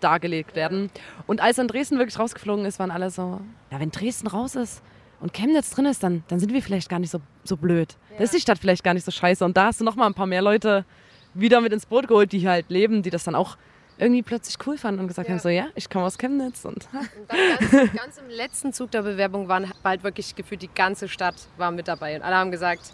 dargelegt 0.00 0.54
werden. 0.54 0.90
Und 1.26 1.40
als 1.40 1.56
dann 1.56 1.68
Dresden 1.68 1.98
wirklich 1.98 2.18
rausgeflogen 2.18 2.64
ist, 2.64 2.78
waren 2.78 2.90
alle 2.90 3.10
so, 3.10 3.40
ja, 3.70 3.80
wenn 3.80 3.90
Dresden 3.90 4.28
raus 4.28 4.54
ist 4.54 4.82
und 5.20 5.32
Chemnitz 5.32 5.70
drin 5.70 5.86
ist, 5.86 6.02
dann, 6.02 6.22
dann 6.28 6.38
sind 6.38 6.52
wir 6.52 6.62
vielleicht 6.62 6.88
gar 6.88 6.98
nicht 6.98 7.10
so, 7.10 7.20
so 7.44 7.56
blöd. 7.56 7.96
Ja. 8.10 8.18
Da 8.18 8.24
ist 8.24 8.34
die 8.34 8.40
Stadt 8.40 8.58
vielleicht 8.58 8.84
gar 8.84 8.94
nicht 8.94 9.04
so 9.04 9.10
scheiße. 9.10 9.44
Und 9.44 9.56
da 9.56 9.66
hast 9.66 9.80
du 9.80 9.84
noch 9.84 9.96
mal 9.96 10.06
ein 10.06 10.14
paar 10.14 10.26
mehr 10.26 10.42
Leute 10.42 10.84
wieder 11.34 11.60
mit 11.60 11.72
ins 11.72 11.86
Boot 11.86 12.08
geholt, 12.08 12.32
die 12.32 12.38
hier 12.38 12.50
halt 12.50 12.70
leben, 12.70 13.02
die 13.02 13.10
das 13.10 13.24
dann 13.24 13.34
auch 13.34 13.56
irgendwie 13.98 14.22
plötzlich 14.22 14.56
cool 14.66 14.78
fanden 14.78 15.00
und 15.00 15.08
gesagt 15.08 15.28
ja. 15.28 15.34
haben, 15.34 15.40
so 15.40 15.48
ja, 15.48 15.66
ich 15.74 15.90
komme 15.90 16.04
aus 16.04 16.18
Chemnitz. 16.18 16.64
Und, 16.64 16.88
und 16.92 17.28
ganz, 17.28 17.92
ganz, 17.94 18.18
im 18.18 18.30
letzten 18.30 18.72
Zug 18.72 18.90
der 18.92 19.02
Bewerbung 19.02 19.48
waren 19.48 19.70
bald 19.82 20.04
wirklich 20.04 20.34
gefühlt 20.36 20.62
die 20.62 20.70
ganze 20.72 21.08
Stadt 21.08 21.34
war 21.56 21.70
mit 21.70 21.88
dabei. 21.88 22.16
Und 22.16 22.22
alle 22.22 22.36
haben 22.36 22.50
gesagt, 22.50 22.92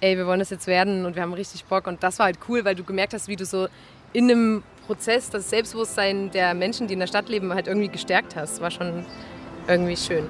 ey, 0.00 0.16
wir 0.16 0.26
wollen 0.26 0.38
das 0.38 0.50
jetzt 0.50 0.66
werden 0.66 1.04
und 1.06 1.16
wir 1.16 1.22
haben 1.22 1.34
richtig 1.34 1.64
Bock. 1.64 1.86
Und 1.86 2.02
das 2.02 2.18
war 2.18 2.26
halt 2.26 2.38
cool, 2.48 2.64
weil 2.64 2.74
du 2.74 2.84
gemerkt 2.84 3.14
hast, 3.14 3.26
wie 3.28 3.36
du 3.36 3.44
so 3.44 3.68
in 4.12 4.30
einem 4.30 4.62
Prozess 4.86 5.30
das 5.30 5.50
Selbstbewusstsein 5.50 6.30
der 6.30 6.54
Menschen, 6.54 6.86
die 6.86 6.94
in 6.94 7.00
der 7.00 7.06
Stadt 7.08 7.28
leben, 7.28 7.52
halt 7.52 7.66
irgendwie 7.66 7.88
gestärkt 7.88 8.36
hast. 8.36 8.60
War 8.60 8.70
schon 8.70 9.04
irgendwie 9.66 9.96
schön. 9.96 10.28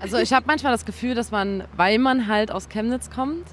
Also 0.00 0.18
ich 0.18 0.32
habe 0.32 0.44
manchmal 0.46 0.70
das 0.70 0.84
Gefühl, 0.84 1.14
dass 1.14 1.30
man, 1.30 1.64
weil 1.76 1.98
man 1.98 2.28
halt 2.28 2.52
aus 2.52 2.68
Chemnitz 2.68 3.10
kommt, 3.10 3.46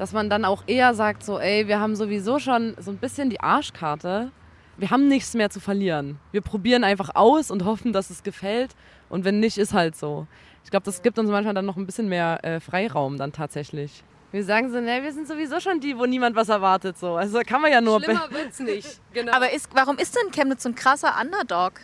dass 0.00 0.14
man 0.14 0.30
dann 0.30 0.46
auch 0.46 0.62
eher 0.66 0.94
sagt, 0.94 1.22
so, 1.22 1.38
ey, 1.38 1.68
wir 1.68 1.78
haben 1.78 1.94
sowieso 1.94 2.38
schon 2.38 2.74
so 2.78 2.90
ein 2.90 2.96
bisschen 2.96 3.28
die 3.28 3.40
Arschkarte. 3.40 4.32
Wir 4.78 4.90
haben 4.90 5.08
nichts 5.08 5.34
mehr 5.34 5.50
zu 5.50 5.60
verlieren. 5.60 6.18
Wir 6.32 6.40
probieren 6.40 6.84
einfach 6.84 7.10
aus 7.14 7.50
und 7.50 7.66
hoffen, 7.66 7.92
dass 7.92 8.08
es 8.08 8.22
gefällt. 8.22 8.70
Und 9.10 9.26
wenn 9.26 9.40
nicht, 9.40 9.58
ist 9.58 9.74
halt 9.74 9.94
so. 9.94 10.26
Ich 10.64 10.70
glaube, 10.70 10.84
das 10.84 11.02
gibt 11.02 11.18
uns 11.18 11.28
manchmal 11.28 11.52
dann 11.52 11.66
noch 11.66 11.76
ein 11.76 11.84
bisschen 11.84 12.08
mehr 12.08 12.42
äh, 12.42 12.60
Freiraum 12.60 13.18
dann 13.18 13.32
tatsächlich. 13.32 14.02
Wir 14.32 14.42
sagen 14.42 14.72
so, 14.72 14.80
ne, 14.80 15.02
wir 15.02 15.12
sind 15.12 15.28
sowieso 15.28 15.60
schon 15.60 15.80
die, 15.80 15.98
wo 15.98 16.06
niemand 16.06 16.34
was 16.34 16.48
erwartet. 16.48 16.96
So. 16.96 17.16
Also 17.16 17.40
kann 17.46 17.60
man 17.60 17.70
ja 17.70 17.82
nur. 17.82 18.02
Schlimmer 18.02 18.30
wird's 18.30 18.58
nicht. 18.58 19.02
Genau. 19.12 19.32
Aber 19.32 19.52
ist, 19.52 19.68
warum 19.74 19.98
ist 19.98 20.16
denn 20.16 20.30
Chemnitz 20.30 20.62
so 20.62 20.70
ein 20.70 20.74
krasser 20.76 21.14
Underdog? 21.20 21.74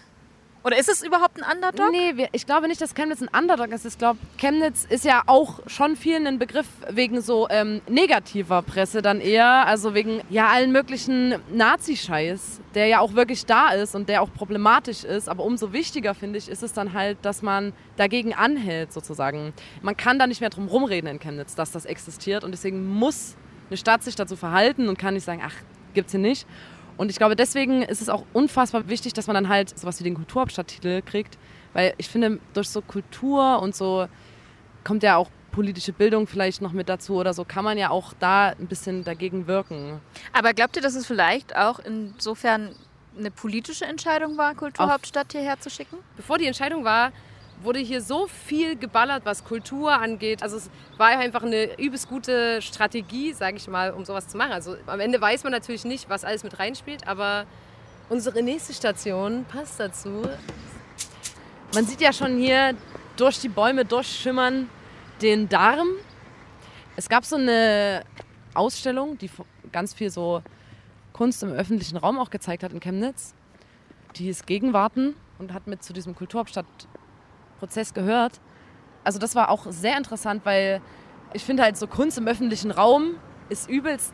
Oder 0.67 0.81
ist 0.81 0.89
es 0.89 1.05
überhaupt 1.05 1.41
ein 1.41 1.49
Underdog? 1.49 1.93
Nee, 1.93 2.29
ich 2.33 2.45
glaube 2.45 2.67
nicht, 2.67 2.81
dass 2.81 2.97
Chemnitz 2.97 3.23
ein 3.23 3.29
Underdog 3.29 3.69
ist. 3.69 3.87
Ich 3.87 3.99
glaube, 3.99 4.19
Chemnitz 4.37 4.85
ist 4.85 5.05
ja 5.05 5.23
auch 5.27 5.61
schon 5.69 5.95
vielen 5.95 6.27
ein 6.27 6.41
Begriff 6.41 6.67
wegen 6.91 7.21
so 7.21 7.49
ähm, 7.49 7.83
negativer 7.89 8.63
Presse 8.63 9.01
dann 9.01 9.21
eher. 9.21 9.65
Also 9.69 9.95
wegen 9.95 10.23
ja 10.29 10.49
allen 10.49 10.73
möglichen 10.73 11.37
Nazi-Scheiß, 11.53 12.63
der 12.75 12.89
ja 12.89 12.99
auch 12.99 13.15
wirklich 13.15 13.47
da 13.47 13.69
ist 13.69 13.95
und 13.95 14.09
der 14.09 14.23
auch 14.23 14.35
problematisch 14.35 15.05
ist. 15.05 15.29
Aber 15.29 15.45
umso 15.45 15.73
wichtiger, 15.73 16.15
finde 16.15 16.41
ich, 16.41 16.49
ist 16.49 16.65
es 16.65 16.73
dann 16.73 16.95
halt, 16.95 17.19
dass 17.23 17.43
man 17.43 17.73
dagegen 17.97 18.35
anhält 18.35 18.93
sozusagen. 18.93 19.53
Man 19.83 19.97
kann 19.97 20.19
da 20.19 20.27
nicht 20.27 20.41
mehr 20.41 20.51
drum 20.51 20.67
rumreden 20.67 21.09
in 21.09 21.21
Chemnitz, 21.21 21.55
dass 21.55 21.71
das 21.71 21.85
existiert. 21.85 22.43
Und 22.43 22.51
deswegen 22.51 22.85
muss 22.89 23.37
eine 23.71 23.77
Stadt 23.77 24.03
sich 24.03 24.17
dazu 24.17 24.35
verhalten 24.35 24.89
und 24.89 24.99
kann 24.99 25.15
nicht 25.15 25.25
sagen, 25.25 25.43
ach, 25.47 25.55
gibt's 25.95 26.11
hier 26.11 26.21
nicht. 26.21 26.45
Und 26.97 27.11
ich 27.11 27.17
glaube, 27.17 27.37
deswegen 27.37 27.83
ist 27.83 28.01
es 28.01 28.09
auch 28.09 28.25
unfassbar 28.33 28.89
wichtig, 28.89 29.13
dass 29.13 29.27
man 29.27 29.35
dann 29.35 29.49
halt 29.49 29.79
sowas 29.79 30.01
wie 30.01 30.05
den 30.05 30.15
Kulturhauptstadttitel 30.15 31.03
kriegt. 31.03 31.39
Weil 31.73 31.95
ich 31.99 32.09
finde, 32.09 32.41
durch 32.55 32.69
so 32.69 32.81
Kultur 32.81 33.61
und 33.61 33.77
so 33.77 34.07
kommt 34.85 35.03
ja 35.03 35.17
auch 35.17 35.31
politische 35.53 35.93
Bildung 35.93 36.27
vielleicht 36.27 36.61
noch 36.61 36.73
mit 36.73 36.89
dazu 36.89 37.15
oder 37.15 37.33
so, 37.33 37.45
kann 37.45 37.65
man 37.65 37.79
ja 37.79 37.91
auch 37.91 38.13
da 38.19 38.49
ein 38.49 38.67
bisschen 38.67 39.05
dagegen 39.05 39.47
wirken. 39.47 40.01
Aber 40.33 40.53
glaubt 40.53 40.77
ihr, 40.77 40.83
dass 40.83 40.95
es 40.95 41.07
vielleicht 41.07 41.57
auch 41.57 41.79
insofern 41.79 42.75
eine 43.19 43.31
politische 43.31 43.87
Entscheidung 43.87 44.37
war, 44.37 44.55
Kulturhauptstadt 44.55 45.33
hierher 45.33 45.59
zu 45.59 45.71
schicken? 45.71 45.97
Bevor 46.17 46.37
die 46.37 46.47
Entscheidung 46.47 46.85
war, 46.85 47.11
wurde 47.67 47.81
hier 47.81 48.01
so 48.01 48.29
viel 48.29 48.77
geballert, 48.77 49.27
was 49.27 49.45
Kultur 49.45 49.93
angeht. 49.93 50.43
Also 50.43 50.57
es 50.57 50.71
war 50.97 51.09
einfach 51.09 51.43
eine 51.43 51.79
übelst 51.79 52.09
gute 52.09 52.63
Strategie, 52.63 53.33
sage 53.33 53.59
ich 53.59 53.69
mal, 53.69 53.91
um 53.91 54.05
sowas 54.05 54.29
zu 54.29 54.39
machen. 54.39 54.53
Also 54.53 54.77
am 54.87 55.01
Ende 55.01 55.21
weiß 55.21 55.43
man 55.43 55.53
natürlich 55.53 55.85
nicht, 55.85 56.09
was 56.09 56.25
alles 56.25 56.45
mit 56.45 56.59
reinspielt, 56.59 57.07
aber 57.07 57.45
unsere 58.09 58.43
nächste 58.43 58.73
Station 58.73 59.45
passt 59.45 59.79
dazu. 59.81 60.23
Man 61.75 61.85
sieht 61.85 62.01
ja 62.01 62.13
schon 62.13 62.39
hier 62.39 62.75
durch 63.17 63.41
die 63.41 63.49
Bäume 63.49 63.85
durchschimmern 63.85 64.71
den 65.21 65.49
Darm. 65.49 65.89
Es 66.95 67.09
gab 67.09 67.25
so 67.25 67.37
eine 67.37 68.05
Ausstellung, 68.55 69.19
die 69.19 69.29
ganz 69.73 69.93
viel 69.93 70.11
so 70.11 70.43
Kunst 71.13 71.43
im 71.43 71.51
öffentlichen 71.51 71.97
Raum 71.97 72.19
auch 72.19 72.31
gezeigt 72.31 72.63
hat 72.63 72.73
in 72.73 72.81
Chemnitz. 72.81 73.35
Die 74.15 74.25
hieß 74.25 74.47
Gegenwarten 74.47 75.15
und 75.39 75.53
hat 75.53 75.67
mit 75.67 75.83
zu 75.83 75.93
diesem 75.93 76.15
Kulturhauptstadtprozess 77.57 77.95
gehört. 77.95 78.41
Also 79.05 79.19
das 79.19 79.35
war 79.35 79.51
auch 79.51 79.67
sehr 79.71 79.97
interessant, 79.97 80.43
weil 80.45 80.81
ich 81.33 81.45
finde 81.45 81.63
halt 81.63 81.77
so 81.77 81.87
Kunst 81.87 82.19
im 82.19 82.27
öffentlichen 82.27 82.71
Raum 82.71 83.17
ist 83.49 83.69
übelst 83.69 84.13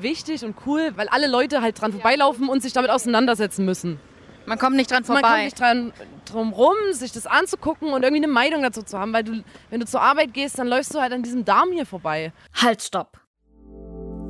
wichtig 0.00 0.44
und 0.44 0.54
cool, 0.66 0.92
weil 0.96 1.08
alle 1.08 1.26
Leute 1.26 1.62
halt 1.62 1.80
dran 1.80 1.92
vorbeilaufen 1.92 2.48
und 2.48 2.62
sich 2.62 2.72
damit 2.72 2.90
auseinandersetzen 2.90 3.64
müssen. 3.64 3.98
Man 4.46 4.58
kommt 4.58 4.76
nicht 4.76 4.90
dran 4.90 5.04
vorbei. 5.04 5.22
Man 5.22 5.30
kommt 5.30 5.44
nicht 5.44 5.60
dran, 5.60 5.92
drum 6.24 6.52
rum, 6.52 6.74
sich 6.92 7.12
das 7.12 7.26
anzugucken 7.26 7.92
und 7.92 8.02
irgendwie 8.02 8.22
eine 8.22 8.32
Meinung 8.32 8.62
dazu 8.62 8.82
zu 8.82 8.98
haben, 8.98 9.12
weil 9.12 9.24
du, 9.24 9.42
wenn 9.70 9.80
du 9.80 9.86
zur 9.86 10.00
Arbeit 10.00 10.32
gehst, 10.32 10.58
dann 10.58 10.68
läufst 10.68 10.94
du 10.94 11.00
halt 11.00 11.12
an 11.12 11.22
diesem 11.22 11.44
Darm 11.44 11.72
hier 11.72 11.86
vorbei. 11.86 12.32
Halt, 12.54 12.82
stopp. 12.82 13.18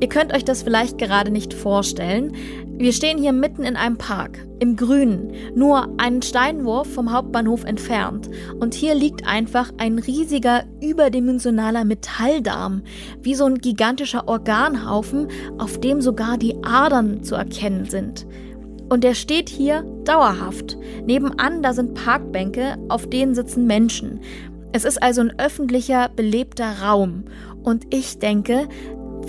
Ihr 0.01 0.07
könnt 0.07 0.33
euch 0.33 0.45
das 0.45 0.63
vielleicht 0.63 0.97
gerade 0.97 1.29
nicht 1.29 1.53
vorstellen. 1.53 2.33
Wir 2.77 2.93
stehen 2.93 3.17
hier 3.17 3.33
mitten 3.33 3.63
in 3.63 3.75
einem 3.75 3.97
Park, 3.97 4.47
im 4.59 4.77
Grünen, 4.77 5.33
nur 5.55 5.89
einen 5.99 6.21
Steinwurf 6.21 6.93
vom 6.93 7.11
Hauptbahnhof 7.11 7.65
entfernt. 7.65 8.29
Und 8.61 8.73
hier 8.73 8.95
liegt 8.95 9.27
einfach 9.27 9.73
ein 9.77 9.99
riesiger, 9.99 10.63
überdimensionaler 10.79 11.83
Metalldarm, 11.83 12.83
wie 13.21 13.35
so 13.35 13.43
ein 13.43 13.57
gigantischer 13.57 14.29
Organhaufen, 14.29 15.27
auf 15.57 15.77
dem 15.81 15.99
sogar 15.99 16.37
die 16.37 16.55
Adern 16.63 17.21
zu 17.23 17.35
erkennen 17.35 17.89
sind. 17.89 18.25
Und 18.87 19.03
der 19.03 19.15
steht 19.15 19.49
hier 19.49 19.83
dauerhaft. 20.05 20.77
Nebenan, 21.05 21.61
da 21.61 21.73
sind 21.73 21.93
Parkbänke, 21.93 22.77
auf 22.87 23.07
denen 23.07 23.35
sitzen 23.35 23.67
Menschen. 23.67 24.21
Es 24.71 24.85
ist 24.85 25.01
also 25.03 25.21
ein 25.21 25.37
öffentlicher, 25.37 26.09
belebter 26.15 26.81
Raum. 26.83 27.25
Und 27.63 27.93
ich 27.93 28.19
denke, 28.19 28.69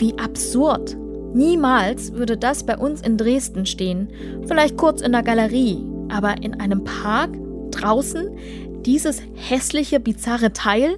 wie 0.00 0.19
absurd. 0.19 0.97
Niemals 1.33 2.12
würde 2.12 2.37
das 2.37 2.64
bei 2.64 2.76
uns 2.76 3.00
in 3.02 3.16
Dresden 3.16 3.66
stehen. 3.66 4.09
Vielleicht 4.47 4.76
kurz 4.76 5.00
in 5.00 5.12
der 5.12 5.23
Galerie, 5.23 5.87
aber 6.09 6.42
in 6.42 6.61
einem 6.61 6.83
Park, 6.83 7.37
draußen, 7.71 8.37
dieses 8.85 9.23
hässliche, 9.37 10.00
bizarre 10.00 10.52
Teil? 10.52 10.97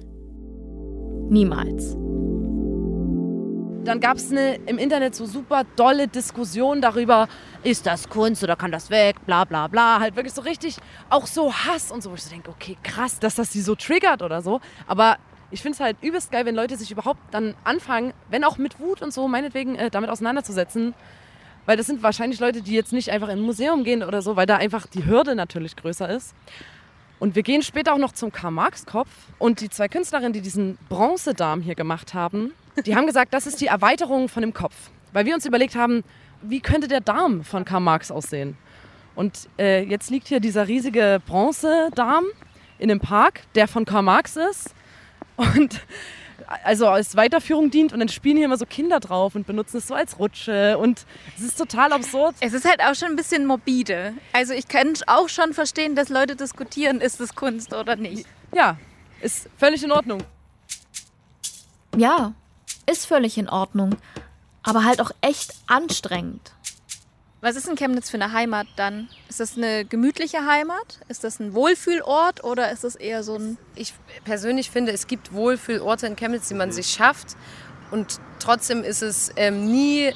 Niemals. 1.29 1.95
Dann 3.83 3.99
gab 3.99 4.15
es 4.15 4.31
im 4.31 4.77
Internet 4.77 5.13
so 5.13 5.25
super 5.25 5.65
dolle 5.75 6.07
Diskussionen 6.07 6.81
darüber, 6.81 7.27
ist 7.63 7.85
das 7.85 8.07
Kunst 8.07 8.41
oder 8.43 8.55
kann 8.55 8.71
das 8.71 8.89
weg, 8.89 9.17
bla 9.25 9.43
bla 9.43 9.67
bla. 9.67 9.99
Halt 9.99 10.15
wirklich 10.15 10.33
so 10.33 10.41
richtig, 10.41 10.77
auch 11.09 11.27
so 11.27 11.53
Hass 11.53 11.91
und 11.91 12.01
so, 12.01 12.09
wo 12.11 12.15
ich 12.15 12.23
so 12.23 12.29
denke, 12.29 12.49
okay, 12.49 12.77
krass, 12.81 13.19
dass 13.19 13.35
das 13.35 13.51
sie 13.51 13.61
so 13.61 13.75
triggert 13.75 14.21
oder 14.21 14.41
so. 14.41 14.61
Aber 14.87 15.17
ich 15.53 15.61
finde 15.61 15.75
es 15.75 15.79
halt 15.79 15.97
übelst 16.01 16.31
geil, 16.31 16.45
wenn 16.45 16.55
Leute 16.55 16.75
sich 16.75 16.91
überhaupt 16.91 17.19
dann 17.31 17.53
anfangen, 17.63 18.13
wenn 18.29 18.43
auch 18.43 18.57
mit 18.57 18.79
Wut 18.79 19.03
und 19.03 19.13
so, 19.13 19.27
meinetwegen 19.27 19.75
äh, 19.75 19.91
damit 19.91 20.09
auseinanderzusetzen. 20.09 20.95
Weil 21.67 21.77
das 21.77 21.85
sind 21.85 22.01
wahrscheinlich 22.01 22.39
Leute, 22.39 22.61
die 22.61 22.73
jetzt 22.73 22.91
nicht 22.91 23.11
einfach 23.11 23.29
in 23.29 23.37
ein 23.37 23.45
Museum 23.45 23.83
gehen 23.83 24.03
oder 24.03 24.21
so, 24.21 24.35
weil 24.35 24.47
da 24.47 24.57
einfach 24.57 24.87
die 24.87 25.05
Hürde 25.05 25.35
natürlich 25.35 25.75
größer 25.75 26.09
ist. 26.09 26.33
Und 27.19 27.35
wir 27.35 27.43
gehen 27.43 27.61
später 27.61 27.93
auch 27.93 27.99
noch 27.99 28.11
zum 28.11 28.31
Karl-Marx-Kopf. 28.31 29.09
Und 29.37 29.61
die 29.61 29.69
zwei 29.69 29.87
Künstlerinnen, 29.87 30.33
die 30.33 30.41
diesen 30.41 30.77
Bronzedarm 30.89 31.61
hier 31.61 31.75
gemacht 31.75 32.15
haben, 32.15 32.51
die 32.85 32.95
haben 32.95 33.05
gesagt, 33.05 33.33
das 33.33 33.45
ist 33.45 33.61
die 33.61 33.67
Erweiterung 33.67 34.27
von 34.29 34.41
dem 34.41 34.53
Kopf. 34.53 34.75
Weil 35.13 35.25
wir 35.25 35.35
uns 35.35 35.45
überlegt 35.45 35.75
haben, 35.75 36.03
wie 36.41 36.59
könnte 36.59 36.87
der 36.87 36.99
Darm 36.99 37.43
von 37.43 37.63
Karl 37.63 37.79
Marx 37.79 38.09
aussehen? 38.09 38.57
Und 39.15 39.47
äh, 39.59 39.83
jetzt 39.83 40.09
liegt 40.09 40.27
hier 40.27 40.39
dieser 40.39 40.67
riesige 40.67 41.21
Bronzedarm 41.27 42.25
in 42.79 42.89
dem 42.89 42.99
Park, 42.99 43.41
der 43.53 43.67
von 43.67 43.85
Karl 43.85 44.01
Marx 44.01 44.35
ist 44.35 44.73
und 45.37 45.81
also 46.63 46.87
als 46.87 47.15
Weiterführung 47.15 47.71
dient 47.71 47.93
und 47.93 47.99
dann 47.99 48.09
spielen 48.09 48.37
hier 48.37 48.45
immer 48.45 48.57
so 48.57 48.65
Kinder 48.65 48.99
drauf 48.99 49.35
und 49.35 49.47
benutzen 49.47 49.77
es 49.77 49.87
so 49.87 49.93
als 49.93 50.19
Rutsche 50.19 50.77
und 50.77 51.05
es 51.37 51.43
ist 51.43 51.57
total 51.57 51.93
absurd. 51.93 52.35
Es 52.39 52.53
ist 52.53 52.65
halt 52.65 52.81
auch 52.81 52.95
schon 52.95 53.09
ein 53.09 53.15
bisschen 53.15 53.45
morbide. 53.45 54.13
Also 54.33 54.53
ich 54.53 54.67
kann 54.67 54.93
auch 55.07 55.29
schon 55.29 55.53
verstehen, 55.53 55.95
dass 55.95 56.09
Leute 56.09 56.35
diskutieren, 56.35 57.01
ist 57.01 57.19
es 57.21 57.35
Kunst 57.35 57.73
oder 57.73 57.95
nicht. 57.95 58.25
Ja, 58.53 58.77
ist 59.21 59.49
völlig 59.57 59.83
in 59.83 59.91
Ordnung. 59.91 60.23
Ja, 61.95 62.33
ist 62.85 63.05
völlig 63.05 63.37
in 63.37 63.49
Ordnung, 63.49 63.95
aber 64.63 64.83
halt 64.83 65.01
auch 65.01 65.11
echt 65.21 65.53
anstrengend. 65.67 66.51
Was 67.43 67.57
ist 67.57 67.67
in 67.67 67.75
Chemnitz 67.75 68.09
für 68.09 68.15
eine 68.15 68.31
Heimat 68.31 68.67
dann? 68.77 69.09
Ist 69.27 69.41
das 69.41 69.57
eine 69.57 69.83
gemütliche 69.83 70.47
Heimat? 70.47 71.01
Ist 71.09 71.25
das 71.25 71.41
ein 71.41 71.53
Wohlfühlort 71.53 72.41
oder 72.45 72.71
ist 72.71 72.85
das 72.85 72.95
eher 72.95 73.21
so 73.21 73.35
ein. 73.35 73.57
Ich 73.75 73.93
persönlich 74.23 74.71
finde, 74.71 74.93
es 74.93 75.07
gibt 75.07 75.33
Wohlfühlorte 75.33 76.07
in 76.07 76.15
Chemnitz, 76.15 76.47
die 76.47 76.53
man 76.53 76.71
sich 76.71 76.87
schafft. 76.87 77.35
Und 77.91 78.21
trotzdem 78.39 78.85
ist 78.85 79.01
es 79.01 79.29
ähm, 79.35 79.65
nie 79.69 80.13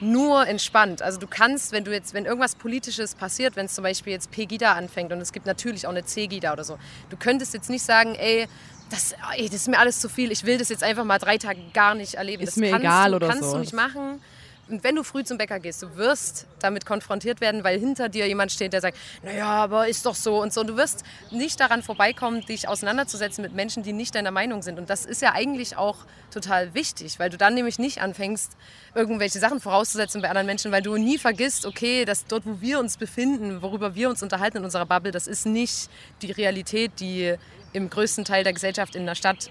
nur 0.00 0.46
entspannt. 0.46 1.02
Also 1.02 1.18
du 1.18 1.26
kannst, 1.26 1.72
wenn 1.72 1.84
du 1.84 1.92
jetzt, 1.92 2.14
wenn 2.14 2.24
irgendwas 2.24 2.54
Politisches 2.54 3.14
passiert, 3.14 3.54
wenn 3.56 3.66
es 3.66 3.74
zum 3.74 3.84
Beispiel 3.84 4.14
jetzt 4.14 4.30
Pegida 4.30 4.72
anfängt 4.72 5.12
und 5.12 5.20
es 5.20 5.32
gibt 5.32 5.44
natürlich 5.44 5.86
auch 5.86 5.90
eine 5.90 6.06
C-Gida 6.06 6.54
oder 6.54 6.64
so, 6.64 6.78
du 7.10 7.18
könntest 7.18 7.52
jetzt 7.52 7.68
nicht 7.68 7.84
sagen, 7.84 8.14
ey, 8.14 8.48
das, 8.88 9.14
ey, 9.36 9.44
das 9.44 9.56
ist 9.56 9.68
mir 9.68 9.78
alles 9.78 10.00
zu 10.00 10.08
viel, 10.08 10.32
ich 10.32 10.44
will 10.44 10.56
das 10.56 10.70
jetzt 10.70 10.82
einfach 10.82 11.04
mal 11.04 11.18
drei 11.18 11.36
Tage 11.36 11.60
gar 11.74 11.94
nicht 11.94 12.14
erleben. 12.14 12.42
Ist 12.42 12.52
das 12.52 12.56
mir 12.56 12.70
kannst 12.70 12.84
egal 12.84 13.14
oder 13.14 13.28
kannst 13.28 13.44
so. 13.44 13.52
du 13.52 13.58
nicht 13.58 13.74
machen. 13.74 14.22
Und 14.68 14.82
wenn 14.82 14.96
du 14.96 15.04
früh 15.04 15.22
zum 15.22 15.38
Bäcker 15.38 15.60
gehst, 15.60 15.82
du 15.82 15.96
wirst 15.96 16.46
damit 16.58 16.84
konfrontiert 16.86 17.40
werden, 17.40 17.62
weil 17.62 17.78
hinter 17.78 18.08
dir 18.08 18.26
jemand 18.26 18.50
steht, 18.50 18.72
der 18.72 18.80
sagt, 18.80 18.98
naja, 19.22 19.46
aber 19.46 19.86
ist 19.86 20.06
doch 20.06 20.16
so 20.16 20.42
und 20.42 20.52
so. 20.52 20.62
Und 20.62 20.66
du 20.66 20.76
wirst 20.76 21.04
nicht 21.30 21.60
daran 21.60 21.84
vorbeikommen, 21.84 22.44
dich 22.44 22.66
auseinanderzusetzen 22.66 23.42
mit 23.42 23.54
Menschen, 23.54 23.84
die 23.84 23.92
nicht 23.92 24.16
deiner 24.16 24.32
Meinung 24.32 24.62
sind. 24.62 24.78
Und 24.78 24.90
das 24.90 25.04
ist 25.04 25.22
ja 25.22 25.32
eigentlich 25.32 25.76
auch 25.76 25.98
total 26.32 26.74
wichtig, 26.74 27.20
weil 27.20 27.30
du 27.30 27.36
dann 27.36 27.54
nämlich 27.54 27.78
nicht 27.78 28.02
anfängst, 28.02 28.56
irgendwelche 28.94 29.38
Sachen 29.38 29.60
vorauszusetzen 29.60 30.20
bei 30.20 30.28
anderen 30.28 30.46
Menschen, 30.46 30.72
weil 30.72 30.82
du 30.82 30.96
nie 30.96 31.18
vergisst, 31.18 31.64
okay, 31.64 32.04
dass 32.04 32.24
dort, 32.26 32.44
wo 32.44 32.60
wir 32.60 32.80
uns 32.80 32.96
befinden, 32.96 33.62
worüber 33.62 33.94
wir 33.94 34.08
uns 34.08 34.22
unterhalten 34.22 34.58
in 34.58 34.64
unserer 34.64 34.86
Bubble, 34.86 35.12
das 35.12 35.28
ist 35.28 35.46
nicht 35.46 35.88
die 36.22 36.32
Realität, 36.32 36.98
die 36.98 37.36
im 37.72 37.88
größten 37.88 38.24
Teil 38.24 38.42
der 38.42 38.52
Gesellschaft 38.52 38.96
in 38.96 39.06
der 39.06 39.14
Stadt 39.14 39.48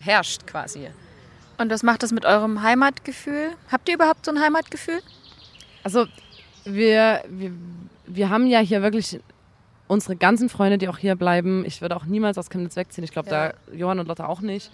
herrscht 0.00 0.46
quasi. 0.46 0.88
Und 1.58 1.70
was 1.70 1.82
macht 1.82 2.02
das 2.02 2.12
mit 2.12 2.24
eurem 2.24 2.62
Heimatgefühl? 2.62 3.50
Habt 3.70 3.88
ihr 3.88 3.94
überhaupt 3.94 4.24
so 4.26 4.32
ein 4.32 4.40
Heimatgefühl? 4.40 5.00
Also 5.82 6.06
wir, 6.64 7.22
wir, 7.28 7.52
wir 8.06 8.28
haben 8.30 8.46
ja 8.46 8.58
hier 8.60 8.82
wirklich 8.82 9.20
unsere 9.86 10.16
ganzen 10.16 10.48
Freunde, 10.48 10.78
die 10.78 10.88
auch 10.88 10.98
hier 10.98 11.14
bleiben. 11.14 11.64
Ich 11.66 11.80
würde 11.82 11.94
auch 11.96 12.04
niemals 12.06 12.38
aus 12.38 12.48
Chemnitz 12.50 12.74
wegziehen. 12.76 13.04
Ich 13.04 13.12
glaube, 13.12 13.30
Ja. 13.30 13.48
da 13.68 13.74
Johann 13.74 13.98
und 13.98 14.08
Lotte 14.08 14.28
auch 14.28 14.40
nicht. 14.40 14.70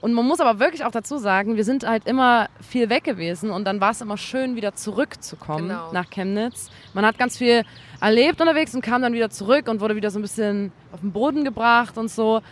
Und 0.00 0.12
man 0.12 0.26
muss 0.26 0.40
aber 0.40 0.58
wirklich 0.60 0.84
auch 0.84 0.90
dazu 0.90 1.16
sagen, 1.16 1.56
wir 1.56 1.64
sind 1.64 1.86
halt 1.86 2.06
immer 2.06 2.48
viel 2.60 2.90
weg 2.90 3.04
gewesen 3.04 3.50
und 3.50 3.64
dann 3.64 3.80
war 3.80 3.90
es 3.92 4.02
immer 4.02 4.18
schön, 4.18 4.54
wieder 4.54 4.74
zurückzukommen 4.74 5.68
Genau. 5.68 5.92
nach 5.92 6.10
Chemnitz. 6.10 6.70
Man 6.92 7.06
hat 7.06 7.16
ganz 7.18 7.38
viel 7.38 7.62
erlebt 8.02 8.38
unterwegs 8.40 8.74
und 8.74 8.82
kam 8.82 9.00
dann 9.00 9.14
wieder 9.14 9.30
zurück 9.30 9.66
und 9.68 9.80
wurde 9.80 9.96
wieder 9.96 10.10
so 10.10 10.18
ein 10.18 10.22
bisschen 10.22 10.72
auf 10.92 11.00
den 11.00 11.12
Boden 11.12 11.42
gebracht 11.44 11.96
und 11.96 12.10
so. 12.10 12.42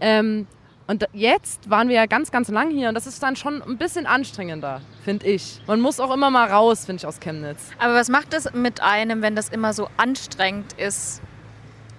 Ähm, 0.00 0.46
und 0.86 1.06
jetzt 1.12 1.70
waren 1.70 1.88
wir 1.88 1.96
ja 1.96 2.06
ganz, 2.06 2.30
ganz 2.30 2.48
lang 2.48 2.70
hier 2.70 2.88
und 2.88 2.94
das 2.94 3.06
ist 3.06 3.22
dann 3.22 3.36
schon 3.36 3.62
ein 3.62 3.78
bisschen 3.78 4.06
anstrengender, 4.06 4.80
finde 5.04 5.26
ich. 5.26 5.60
Man 5.66 5.80
muss 5.80 6.00
auch 6.00 6.12
immer 6.12 6.30
mal 6.30 6.48
raus, 6.50 6.84
finde 6.86 7.00
ich, 7.00 7.06
aus 7.06 7.20
Chemnitz. 7.20 7.70
Aber 7.78 7.94
was 7.94 8.08
macht 8.08 8.34
es 8.34 8.52
mit 8.52 8.80
einem, 8.82 9.22
wenn 9.22 9.36
das 9.36 9.48
immer 9.48 9.72
so 9.72 9.88
anstrengend 9.96 10.72
ist? 10.74 11.22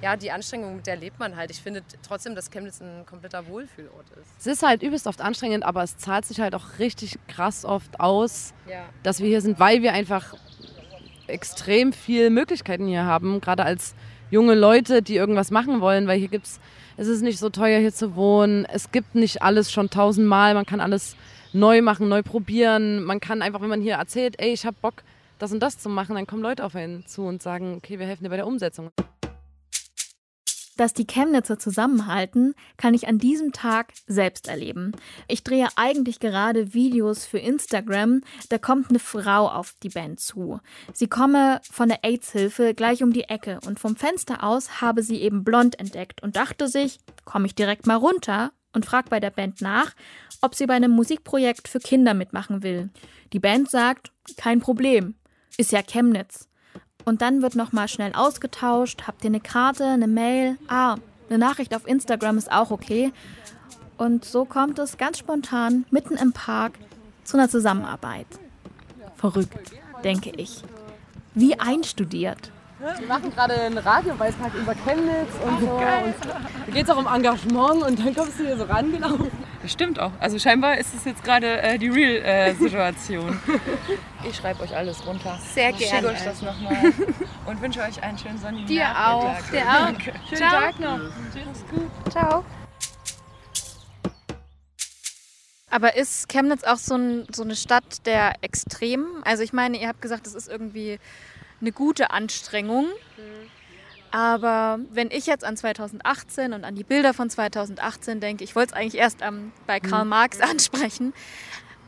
Ja, 0.02 0.18
die 0.18 0.32
Anstrengung, 0.32 0.76
mit 0.76 0.86
der 0.88 0.98
lebt 0.98 1.18
man 1.18 1.38
halt. 1.38 1.50
Ich 1.50 1.62
finde 1.62 1.82
trotzdem, 2.06 2.36
dass 2.36 2.52
Chemnitz 2.52 2.82
ein 2.82 3.06
kompletter 3.06 3.48
Wohlfühlort 3.48 4.06
ist. 4.22 4.28
Es 4.38 4.48
ist 4.48 4.62
halt 4.64 4.84
übelst 4.84 5.08
oft 5.08 5.22
anstrengend, 5.22 5.64
aber 5.64 5.82
es 5.82 5.98
zahlt 5.98 6.26
sich 6.26 6.42
halt 6.42 6.56
auch 6.56 6.78
richtig 6.80 7.18
krass 7.30 7.64
oft 7.64 8.02
aus, 8.02 8.54
Ja. 8.70 8.82
dass 9.04 9.22
wir 9.22 9.28
hier 9.30 9.40
sind, 9.40 9.62
weil 9.62 9.82
wir 9.82 9.94
einfach 9.94 10.34
extrem 11.28 11.94
viele 11.94 12.30
Möglichkeiten 12.30 12.86
hier 12.88 13.06
haben, 13.06 13.40
gerade 13.40 13.64
als 13.64 13.96
junge 14.30 14.56
Leute, 14.56 15.02
die 15.02 15.16
irgendwas 15.16 15.52
machen 15.52 15.80
wollen, 15.80 16.06
weil 16.08 16.20
hier 16.20 16.28
gibt's, 16.28 16.60
es 16.60 16.73
ist 17.08 17.22
nicht 17.22 17.40
so 17.40 17.50
teuer 17.50 17.80
hier 17.80 17.94
zu 17.94 18.16
wohnen, 18.16 18.66
es 18.66 18.92
gibt 18.92 19.16
nicht 19.16 19.42
alles 19.42 19.72
schon 19.72 19.90
tausendmal, 19.90 20.54
man 20.54 20.66
kann 20.66 20.80
alles 20.80 21.16
neu 21.54 21.82
machen, 21.82 22.10
neu 22.10 22.24
probieren, 22.24 23.04
man 23.04 23.20
kann 23.20 23.42
einfach, 23.42 23.62
wenn 23.62 23.70
man 23.70 23.82
hier 23.82 23.96
erzählt, 23.96 24.36
ey, 24.40 24.54
ich 24.54 24.66
habe 24.66 24.76
Bock, 24.82 25.04
das 25.40 25.52
und 25.52 25.60
das 25.60 25.78
zu 25.78 25.90
machen, 25.90 26.16
dann 26.16 26.28
kommen 26.28 26.42
Leute 26.42 26.64
auf 26.64 26.76
einen 26.76 27.06
zu 27.06 27.24
und 27.24 27.42
sagen, 27.42 27.76
okay, 27.78 28.00
wir 28.00 28.06
helfen 28.06 28.24
dir 28.24 28.30
bei 28.30 28.38
der 28.38 28.48
Umsetzung. 28.48 28.92
Dass 30.78 30.94
die 30.94 31.06
Chemnitzer 31.06 31.60
zusammenhalten, 31.60 32.56
kann 32.78 32.94
ich 32.94 33.08
an 33.08 33.20
diesem 33.20 33.52
Tag 33.52 33.94
selbst 34.08 34.48
erleben. 34.48 34.94
Ich 35.28 35.44
drehe 35.44 35.68
eigentlich 35.76 36.20
gerade 36.20 36.74
Videos 36.74 37.26
für 37.26 37.38
Instagram. 37.38 38.22
Da 38.50 38.58
kommt 38.58 38.90
eine 38.90 39.00
Frau 39.00 39.48
auf 39.50 39.76
die 39.84 39.90
Band 39.90 40.20
zu. 40.20 40.60
Sie 40.92 41.08
komme 41.08 41.62
von 41.70 41.90
der 41.90 42.04
AIDS-Hilfe 42.04 42.74
gleich 42.74 43.04
um 43.04 43.14
die 43.14 43.26
Ecke 43.26 43.60
und 43.68 43.80
vom 43.80 43.96
Fenster 43.96 44.44
aus 44.44 44.82
habe 44.82 45.04
sie 45.04 45.22
eben 45.22 45.44
blond 45.44 45.80
entdeckt 45.80 46.24
und 46.24 46.36
dachte 46.36 46.68
sich, 46.68 47.00
komme 47.24 47.46
ich 47.46 47.56
direkt 47.56 47.86
mal 47.86 47.96
runter 47.96 48.52
und 48.74 48.86
fragt 48.86 49.10
bei 49.10 49.20
der 49.20 49.30
Band 49.30 49.62
nach, 49.62 49.94
ob 50.42 50.56
sie 50.56 50.66
bei 50.66 50.74
einem 50.74 50.92
Musikprojekt 50.92 51.68
für 51.68 51.80
Kinder 51.80 52.14
mitmachen 52.14 52.64
will. 52.64 52.90
Die 53.32 53.40
Band 53.40 53.70
sagt, 53.70 54.12
kein 54.38 54.60
Problem, 54.60 55.16
ist 55.58 55.72
ja 55.72 55.84
Chemnitz. 55.84 56.50
Und 57.06 57.22
dann 57.22 57.42
wird 57.42 57.56
nochmal 57.56 57.88
schnell 57.88 58.14
ausgetauscht. 58.14 59.04
Habt 59.08 59.24
ihr 59.24 59.30
eine 59.30 59.40
Karte, 59.40 59.86
eine 59.86 60.08
Mail? 60.08 60.58
Ah, 60.68 60.96
eine 61.30 61.38
Nachricht 61.38 61.76
auf 61.76 61.88
Instagram 61.88 62.38
ist 62.38 62.52
auch 62.52 62.72
okay. 62.72 63.12
Und 63.98 64.26
so 64.26 64.46
kommt 64.46 64.80
es 64.80 64.98
ganz 64.98 65.18
spontan 65.20 65.86
mitten 65.92 66.16
im 66.16 66.34
Park 66.34 66.74
zu 67.24 67.38
einer 67.38 67.50
Zusammenarbeit. 67.50 68.28
Verrückt, 69.16 69.72
denke 70.04 70.32
ich. 70.36 70.64
Wie 71.34 71.60
einstudiert. 71.60 72.52
Wir 72.84 73.08
machen 73.08 73.32
gerade 73.34 73.54
einen 73.54 73.78
Radiobeitrag 73.78 74.54
über 74.56 74.76
Chemnitz 74.76 75.30
und 75.42 75.62
so. 75.62 75.72
Und 75.72 76.16
da 76.68 76.72
geht 76.74 76.84
es 76.84 76.90
auch 76.90 76.98
um 76.98 77.08
Engagement 77.08 77.82
und 77.82 77.98
dann 77.98 78.14
kommst 78.14 78.38
du 78.38 78.46
hier 78.46 78.58
so 78.58 78.66
rangelaufen. 78.66 79.32
Das 79.62 79.72
stimmt 79.72 80.00
auch. 80.00 80.12
Also 80.20 80.38
scheinbar 80.38 80.78
ist 80.78 80.94
es 80.94 81.06
jetzt 81.06 81.24
gerade 81.24 81.62
äh, 81.62 81.78
die 81.78 81.88
Real-Situation. 81.88 83.40
ich 84.30 84.36
schreibe 84.36 84.64
euch 84.64 84.76
alles 84.76 85.06
runter. 85.08 85.40
Sehr 85.54 85.70
Ich 85.70 85.88
schicke 85.88 86.08
euch 86.08 86.24
das 86.26 86.42
nochmal 86.42 86.76
und 87.46 87.62
wünsche 87.62 87.80
euch 87.80 88.04
einen 88.04 88.18
schönen 88.18 88.38
sonnigen 88.38 88.68
Dir 88.68 88.84
Nachmittag. 88.84 89.14
auch. 89.14 89.50
Dir 89.50 89.62
auch. 89.62 89.86
Danke. 89.86 90.14
Schönen 90.28 90.50
Ciao. 90.50 90.52
Tag 90.52 90.80
noch. 90.82 91.00
Tschüss. 91.34 91.66
Gut. 91.72 92.12
Ciao. 92.12 92.44
Aber 95.70 95.96
ist 95.96 96.28
Chemnitz 96.28 96.64
auch 96.66 96.78
so, 96.78 96.96
ein, 96.96 97.26
so 97.34 97.44
eine 97.44 97.56
Stadt 97.56 98.06
der 98.06 98.34
Extremen? 98.42 99.24
Also 99.24 99.42
ich 99.42 99.54
meine, 99.54 99.80
ihr 99.80 99.88
habt 99.88 100.02
gesagt, 100.02 100.28
es 100.28 100.36
ist 100.36 100.50
irgendwie 100.50 101.00
eine 101.64 101.72
gute 101.72 102.12
Anstrengung. 102.12 102.88
Aber 104.12 104.80
wenn 104.92 105.10
ich 105.10 105.26
jetzt 105.26 105.44
an 105.44 105.58
2018 105.58 106.54
und 106.54 106.64
an 106.66 106.76
die 106.76 106.84
Bilder 106.84 107.16
von 107.16 107.30
2018 107.32 108.20
denke, 108.20 108.44
ich 108.44 108.56
wollte 108.56 108.74
es 108.74 108.80
eigentlich 108.80 109.02
erst 109.02 109.22
ähm, 109.24 109.52
bei 109.66 109.80
Karl 109.80 110.06
Marx 110.06 110.40
ansprechen, 110.42 111.14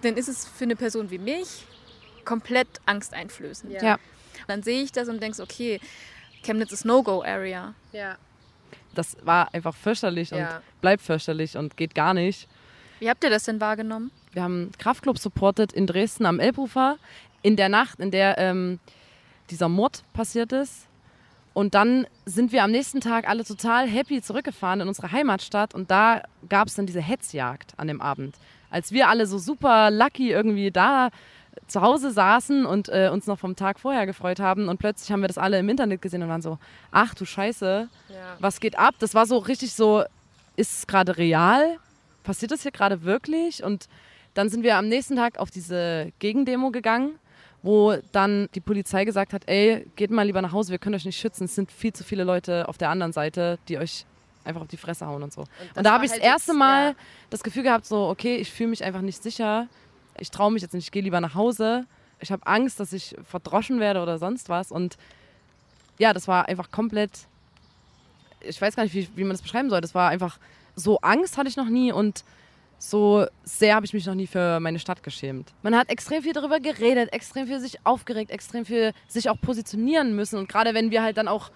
dann 0.02 0.18
ist 0.18 0.28
es 0.28 0.48
für 0.48 0.64
eine 0.64 0.76
Person 0.76 1.12
wie 1.12 1.20
mich 1.20 1.66
komplett 2.24 2.68
angsteinflößend. 2.88 3.74
Ja. 3.74 3.84
Ja. 3.84 4.00
Dann 4.48 4.64
sehe 4.64 4.82
ich 4.82 4.92
das 4.92 5.08
und 5.08 5.22
denke, 5.22 5.42
okay, 5.44 5.80
Chemnitz 6.44 6.72
ist 6.72 6.84
No-Go-Area. 6.86 7.76
Ja. 7.92 8.18
Das 8.96 9.18
war 9.24 9.54
einfach 9.54 9.76
fürchterlich 9.76 10.32
und 10.32 10.40
Ja. 10.40 10.62
bleibt 10.82 11.04
fürchterlich 11.04 11.58
und 11.58 11.78
geht 11.78 11.94
gar 11.94 12.16
nicht. 12.16 12.48
Wie 13.00 13.10
habt 13.10 13.24
ihr 13.24 13.30
das 13.30 13.44
denn 13.44 13.62
wahrgenommen? 13.62 14.10
Wir 14.32 14.42
haben 14.42 14.72
Kraftclub 14.80 15.20
supportet 15.20 15.74
in 15.74 15.86
Dresden 15.86 16.26
am 16.26 16.40
Elbufer 16.40 16.98
in 17.44 17.56
der 17.56 17.70
Nacht, 17.70 18.00
in 18.00 18.10
der 18.10 18.38
ähm, 18.40 18.80
dieser 19.50 19.70
Mord 19.70 20.04
passiert 20.14 20.52
ist. 20.52 20.88
Und 21.54 21.74
dann 21.74 22.06
sind 22.26 22.52
wir 22.52 22.64
am 22.64 22.72
nächsten 22.72 23.00
Tag 23.00 23.30
alle 23.30 23.46
total 23.46 23.88
happy 23.88 24.22
zurückgefahren 24.22 24.82
in 24.82 24.88
unsere 24.90 25.12
Heimatstadt 25.12 25.74
und 25.74 25.90
da 25.90 26.24
gab 26.50 26.68
es 26.68 26.76
dann 26.76 26.86
diese 26.86 27.02
Hetzjagd 27.02 27.74
an 27.78 27.88
dem 27.88 28.02
Abend. 28.02 28.36
Als 28.70 28.92
wir 28.92 29.08
alle 29.08 29.26
so 29.26 29.38
super 29.38 29.90
lucky 29.90 30.32
irgendwie 30.32 30.70
da 30.72 31.10
zu 31.68 31.82
Hause 31.82 32.12
saßen 32.12 32.66
und 32.66 32.90
äh, 32.90 33.10
uns 33.10 33.26
noch 33.28 33.40
vom 33.40 33.56
Tag 33.56 33.80
vorher 33.80 34.06
gefreut 34.06 34.42
haben 34.42 34.68
und 34.68 34.78
plötzlich 34.80 35.10
haben 35.14 35.22
wir 35.22 35.30
das 35.30 35.38
alle 35.38 35.58
im 35.58 35.70
Internet 35.70 36.02
gesehen 36.02 36.22
und 36.22 36.28
waren 36.28 36.42
so, 36.42 36.58
ach 36.92 37.14
du 37.16 37.24
Scheiße, 37.24 37.88
Ja. 38.10 38.16
was 38.40 38.60
geht 38.60 38.78
ab? 38.78 38.96
Das 39.00 39.14
war 39.16 39.26
so 39.26 39.38
richtig 39.38 39.72
so, 39.74 40.04
ist 40.58 40.80
es 40.80 40.88
gerade 40.88 41.18
real? 41.18 41.78
Passiert 42.24 42.52
das 42.52 42.64
hier 42.64 42.72
gerade 42.72 43.04
wirklich? 43.04 43.64
Und 43.64 43.88
dann 44.34 44.50
sind 44.50 44.64
wir 44.64 44.76
am 44.76 44.90
nächsten 44.90 45.16
Tag 45.16 45.38
auf 45.40 45.50
diese 45.52 46.12
Gegendemo 46.20 46.72
gegangen, 46.72 47.18
wo 47.66 47.96
dann 48.12 48.48
die 48.54 48.60
Polizei 48.60 49.06
gesagt 49.06 49.34
hat, 49.34 49.42
ey, 49.48 49.88
geht 49.96 50.12
mal 50.12 50.22
lieber 50.22 50.40
nach 50.40 50.52
Hause, 50.52 50.70
wir 50.70 50.78
können 50.78 50.94
euch 50.94 51.04
nicht 51.06 51.20
schützen. 51.20 51.46
Es 51.46 51.56
sind 51.56 51.72
viel 51.72 51.92
zu 51.94 52.04
viele 52.04 52.24
Leute 52.24 52.68
auf 52.70 52.78
der 52.78 52.92
anderen 52.92 53.12
Seite, 53.12 53.58
die 53.68 53.80
euch 53.80 54.06
einfach 54.44 54.62
auf 54.62 54.68
die 54.68 54.78
Fresse 54.78 55.08
hauen 55.08 55.24
und 55.24 55.34
so. 55.34 55.42
Und, 55.42 55.50
das 55.74 55.84
da 55.84 55.92
habe 55.94 56.06
ich 56.06 56.12
halt 56.12 56.22
das 56.22 56.28
erste 56.28 56.52
jetzt- 56.52 56.60
Mal 56.60 56.90
ja. 56.90 56.96
das 57.32 57.42
Gefühl 57.42 57.64
gehabt, 57.64 57.88
so, 57.88 58.08
okay, 58.08 58.36
ich 58.36 58.52
fühle 58.52 58.70
mich 58.70 58.84
einfach 58.84 59.02
nicht 59.02 59.24
sicher. 59.24 59.68
Ich 60.20 60.30
traue 60.30 60.52
mich 60.52 60.62
jetzt 60.62 60.76
nicht, 60.76 60.84
ich 60.84 60.92
gehe 60.92 61.02
lieber 61.02 61.20
nach 61.22 61.34
Hause. 61.34 61.88
Ich 62.20 62.32
habe 62.32 62.46
Angst, 62.46 62.80
dass 62.80 62.94
ich 62.94 63.16
verdroschen 63.28 63.80
werde 63.80 64.04
oder 64.04 64.20
sonst 64.20 64.48
was. 64.48 64.72
Und 64.72 64.96
ja, 65.98 66.14
das 66.14 66.28
war 66.28 66.48
einfach 66.48 66.70
komplett, 66.70 67.12
ich 68.42 68.62
weiß 68.62 68.76
gar 68.76 68.84
nicht, 68.84 68.94
wie, 68.94 69.10
wie 69.16 69.24
man 69.24 69.32
das 69.32 69.42
beschreiben 69.42 69.72
soll. 69.72 69.82
Das 69.82 69.96
war 69.96 70.10
einfach, 70.10 70.38
so 70.76 71.00
Angst 71.00 71.36
hatte 71.40 71.50
ich 71.50 71.58
noch 71.58 71.70
nie 71.70 71.92
und 71.92 72.24
so 72.90 73.26
sehr 73.44 73.76
habe 73.76 73.86
ich 73.86 73.94
mich 73.94 74.06
noch 74.06 74.16
nie 74.16 74.28
für 74.28 74.60
meine 74.60 74.80
Stadt 74.80 75.02
geschämt. 75.04 75.54
Man 75.64 75.76
hat 75.76 75.90
extrem 75.90 76.22
viel 76.24 76.34
darüber 76.34 76.60
geredet, 76.60 77.12
extrem 77.14 77.48
viel 77.48 77.60
sich 77.60 77.78
aufgeregt, 77.84 78.32
extrem 78.32 78.66
viel 78.66 78.92
sich 79.08 79.30
auch 79.30 79.40
positionieren 79.42 80.16
müssen. 80.16 80.38
Und 80.38 80.48
gerade 80.50 80.74
wenn 80.74 80.92
wir 80.92 81.02
halt 81.02 81.18
dann 81.18 81.28
auch 81.28 81.50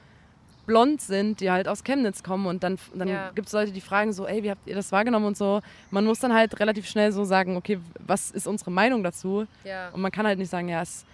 blond 0.65 1.01
sind, 1.01 1.39
die 1.39 1.49
halt 1.49 1.67
aus 1.67 1.83
Chemnitz 1.83 2.21
kommen 2.23 2.45
und 2.45 2.63
dann, 2.63 2.77
dann 2.93 3.07
Ja. 3.07 3.31
gibt 3.33 3.47
es 3.47 3.53
Leute, 3.53 3.71
die 3.71 3.81
fragen 3.81 4.13
so, 4.13 4.27
ey, 4.27 4.43
wie 4.43 4.51
habt 4.51 4.67
ihr 4.67 4.75
das 4.75 4.91
wahrgenommen 4.91 5.25
und 5.25 5.37
so. 5.37 5.61
Man 5.89 6.05
muss 6.05 6.19
dann 6.19 6.33
halt 6.33 6.59
relativ 6.59 6.87
schnell 6.87 7.11
so 7.11 7.23
sagen, 7.23 7.57
okay, 7.57 7.79
was 7.99 8.29
ist 8.31 8.47
unsere 8.47 8.69
Meinung 8.71 9.03
dazu? 9.03 9.47
Ja. 9.63 9.89
Und 9.89 10.01
man 10.01 10.11
kann 10.11 10.27
halt 10.27 10.37
nicht 10.37 10.49
sagen, 10.49 10.69
ja, 10.69 10.81
es 10.83 10.89
ist 10.97 11.05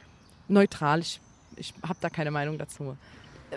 neutral, 0.49 0.99
ich, 0.99 1.21
ich 1.55 1.73
habe 1.87 1.97
da 2.01 2.09
keine 2.09 2.31
Meinung 2.31 2.57
dazu. 2.57 2.97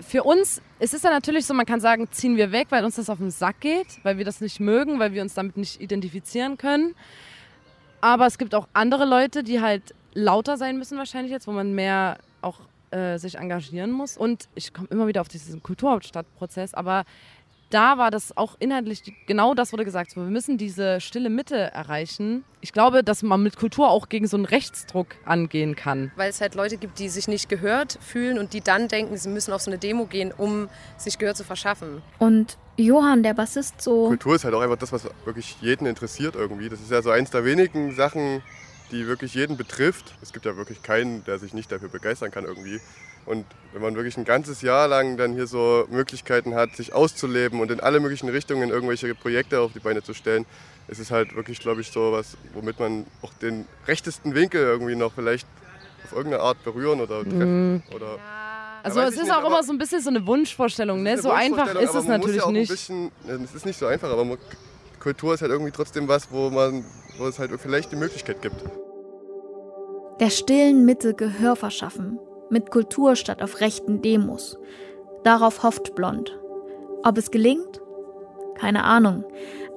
Für 0.03 0.25
uns 0.25 0.63
es 0.81 0.95
ist 0.95 1.05
dann 1.05 1.13
natürlich 1.13 1.47
so, 1.47 1.55
man 1.55 1.67
kann 1.67 1.81
sagen, 1.81 2.09
ziehen 2.11 2.37
wir 2.37 2.53
weg, 2.53 2.69
weil 2.71 2.85
uns 2.85 2.97
das 2.97 3.11
auf 3.11 3.19
den 3.19 3.31
Sack 3.31 3.61
geht, 3.61 3.99
weil 4.05 4.19
wir 4.19 4.25
das 4.25 4.41
nicht 4.41 4.61
mögen, 4.61 4.99
weil 4.99 5.13
wir 5.13 5.23
uns 5.23 5.35
damit 5.35 5.57
nicht 5.57 5.81
identifizieren 5.81 6.57
können. 6.57 6.95
Aber 8.01 8.27
es 8.27 8.39
gibt 8.39 8.55
auch 8.55 8.69
andere 8.73 9.05
Leute, 9.05 9.43
die 9.43 9.61
halt 9.61 9.95
lauter 10.15 10.57
sein 10.57 10.79
müssen 10.79 10.97
wahrscheinlich 10.99 11.33
jetzt, 11.33 11.49
wo 11.49 11.53
man 11.53 11.75
mehr 11.75 12.19
auch 12.43 12.61
äh, 12.93 13.19
sich 13.19 13.37
engagieren 13.37 13.91
muss. 13.91 14.17
Und 14.17 14.49
ich 14.55 14.73
komme 14.73 14.89
immer 14.91 15.09
wieder 15.09 15.21
auf 15.21 15.29
diesen 15.29 15.63
Kulturhauptstadtprozess, 15.63 16.75
aber 16.75 17.05
da 17.71 17.99
war 17.99 18.11
das 18.11 18.37
auch 18.37 18.57
inhaltlich 18.59 19.03
genau 19.27 19.55
das 19.55 19.73
wurde 19.73 19.85
gesagt. 19.85 20.13
So, 20.13 20.21
wir 20.23 20.31
müssen 20.31 20.59
diese 20.59 21.01
stille 21.01 21.31
Mitte 21.31 21.57
erreichen. 21.57 22.45
Ich 22.61 22.73
glaube, 22.73 23.05
dass 23.05 23.23
man 23.23 23.43
mit 23.43 23.57
Kultur 23.57 23.91
auch 23.91 24.09
gegen 24.09 24.27
so 24.27 24.37
einen 24.37 24.47
Rechtsdruck 24.47 25.09
angehen 25.25 25.77
kann. 25.77 26.11
Weil 26.17 26.31
es 26.31 26.41
halt 26.41 26.55
Leute 26.55 26.77
gibt, 26.77 26.99
die 26.99 27.09
sich 27.09 27.29
nicht 27.29 27.49
gehört 27.49 27.99
fühlen 28.01 28.39
und 28.39 28.53
die 28.53 28.61
dann 28.61 28.89
denken, 28.89 29.17
sie 29.17 29.29
müssen 29.29 29.53
auf 29.53 29.63
so 29.63 29.71
eine 29.71 29.79
Demo 29.79 30.07
gehen, 30.07 30.33
um 30.37 30.69
sich 30.97 31.19
Gehör 31.19 31.35
zu 31.35 31.45
verschaffen. 31.45 32.03
Und 32.19 32.57
Johann, 32.77 33.23
der 33.23 33.35
Bassist, 33.35 33.83
so. 33.83 34.09
Kultur 34.09 34.37
ist 34.37 34.45
halt 34.45 34.55
auch 34.55 34.61
einfach 34.61 34.79
das, 34.79 34.93
was 34.93 35.09
wirklich 35.25 35.57
jeden 35.61 35.87
interessiert 35.87 36.37
irgendwie. 36.37 36.69
Das 36.69 36.81
ist 36.81 36.91
ja 36.91 37.03
so 37.03 37.11
eins 37.11 37.31
der 37.31 37.45
wenigen 37.45 37.95
Sachen, 37.95 38.43
die 38.91 39.07
wirklich 39.07 39.35
jeden 39.35 39.57
betrifft. 39.57 40.15
Es 40.23 40.33
gibt 40.33 40.47
ja 40.47 40.57
wirklich 40.57 40.83
keinen, 40.83 41.25
der 41.25 41.39
sich 41.39 41.55
nicht 41.55 41.71
dafür 41.71 41.89
begeistern 41.89 42.31
kann 42.31 42.45
irgendwie. 42.45 42.81
Und 43.29 43.45
wenn 43.75 43.83
man 43.83 43.95
wirklich 43.95 44.17
ein 44.17 44.25
ganzes 44.25 44.63
Jahr 44.63 44.89
lang 44.89 45.19
dann 45.19 45.35
hier 45.35 45.47
so 45.47 45.87
Möglichkeiten 45.91 46.55
hat, 46.55 46.75
sich 46.75 46.95
auszuleben 46.95 47.61
und 47.61 47.71
in 47.71 47.79
alle 47.79 48.01
möglichen 48.01 48.31
Richtungen 48.31 48.71
irgendwelche 48.71 49.15
Projekte 49.15 49.61
auf 49.61 49.73
die 49.75 49.81
Beine 49.81 50.03
zu 50.03 50.15
stellen, 50.15 50.47
ist 50.89 50.99
es 50.99 51.11
halt 51.11 51.37
wirklich, 51.37 51.61
glaube 51.61 51.83
ich, 51.83 51.91
so 51.91 52.11
was, 52.11 52.39
womit 52.55 52.81
man 52.81 53.05
auch 53.21 53.35
den 53.35 53.67
rechtesten 53.87 54.35
Winkel 54.35 54.63
irgendwie 54.63 54.97
noch 54.97 55.13
vielleicht 55.13 55.47
auf 56.05 56.13
irgendeine 56.13 56.43
Art 56.43 56.65
berühren 56.65 57.03
oder 57.03 57.23
treffen. 57.23 57.83
Oder 57.95 58.19
Also 58.83 59.01
es 59.01 59.17
ist 59.17 59.25
nicht, 59.25 59.33
auch 59.33 59.45
immer 59.47 59.63
so 59.63 59.73
ein 59.73 59.79
bisschen 59.79 60.01
so 60.01 60.09
eine 60.09 60.27
Wunschvorstellung. 60.27 61.03
Ne? 61.03 61.13
Ist 61.13 61.25
So 61.25 61.31
eine 61.31 61.55
einfach 61.55 61.75
ist 61.75 61.95
es 61.95 62.05
natürlich 62.07 62.43
ja 62.43 62.51
nicht. 62.51 62.71
Bisschen, 62.71 63.13
es 63.45 63.55
ist 63.55 63.67
nicht 63.67 63.79
so 63.79 63.85
einfach, 63.85 64.11
aber 64.11 64.25
man, 64.25 64.39
Kultur 65.01 65.35
ist 65.35 65.43
halt 65.43 65.53
irgendwie 65.53 65.73
trotzdem 65.73 66.09
was, 66.09 66.33
wo, 66.33 66.49
man, 66.49 66.83
wo 67.19 67.27
es 67.27 67.39
halt 67.39 67.51
vielleicht 67.61 67.93
die 67.93 67.97
Möglichkeit 67.97 68.41
gibt. 68.41 68.57
Der 70.19 70.31
stillen 70.31 70.87
Mitte 70.87 71.13
Gehör 71.13 71.57
verschaffen. 71.57 72.19
Mit 72.51 72.71
Kultur 72.71 73.17
statt 73.17 73.43
auf 73.43 73.61
rechten 73.61 74.01
Demos. 74.03 74.59
Darauf 75.23 75.63
hofft 75.63 75.95
Blond. 75.95 76.39
Ob 77.05 77.19
es 77.19 77.31
gelingt? 77.31 77.81
Keine 78.55 78.85
Ahnung. 78.85 79.25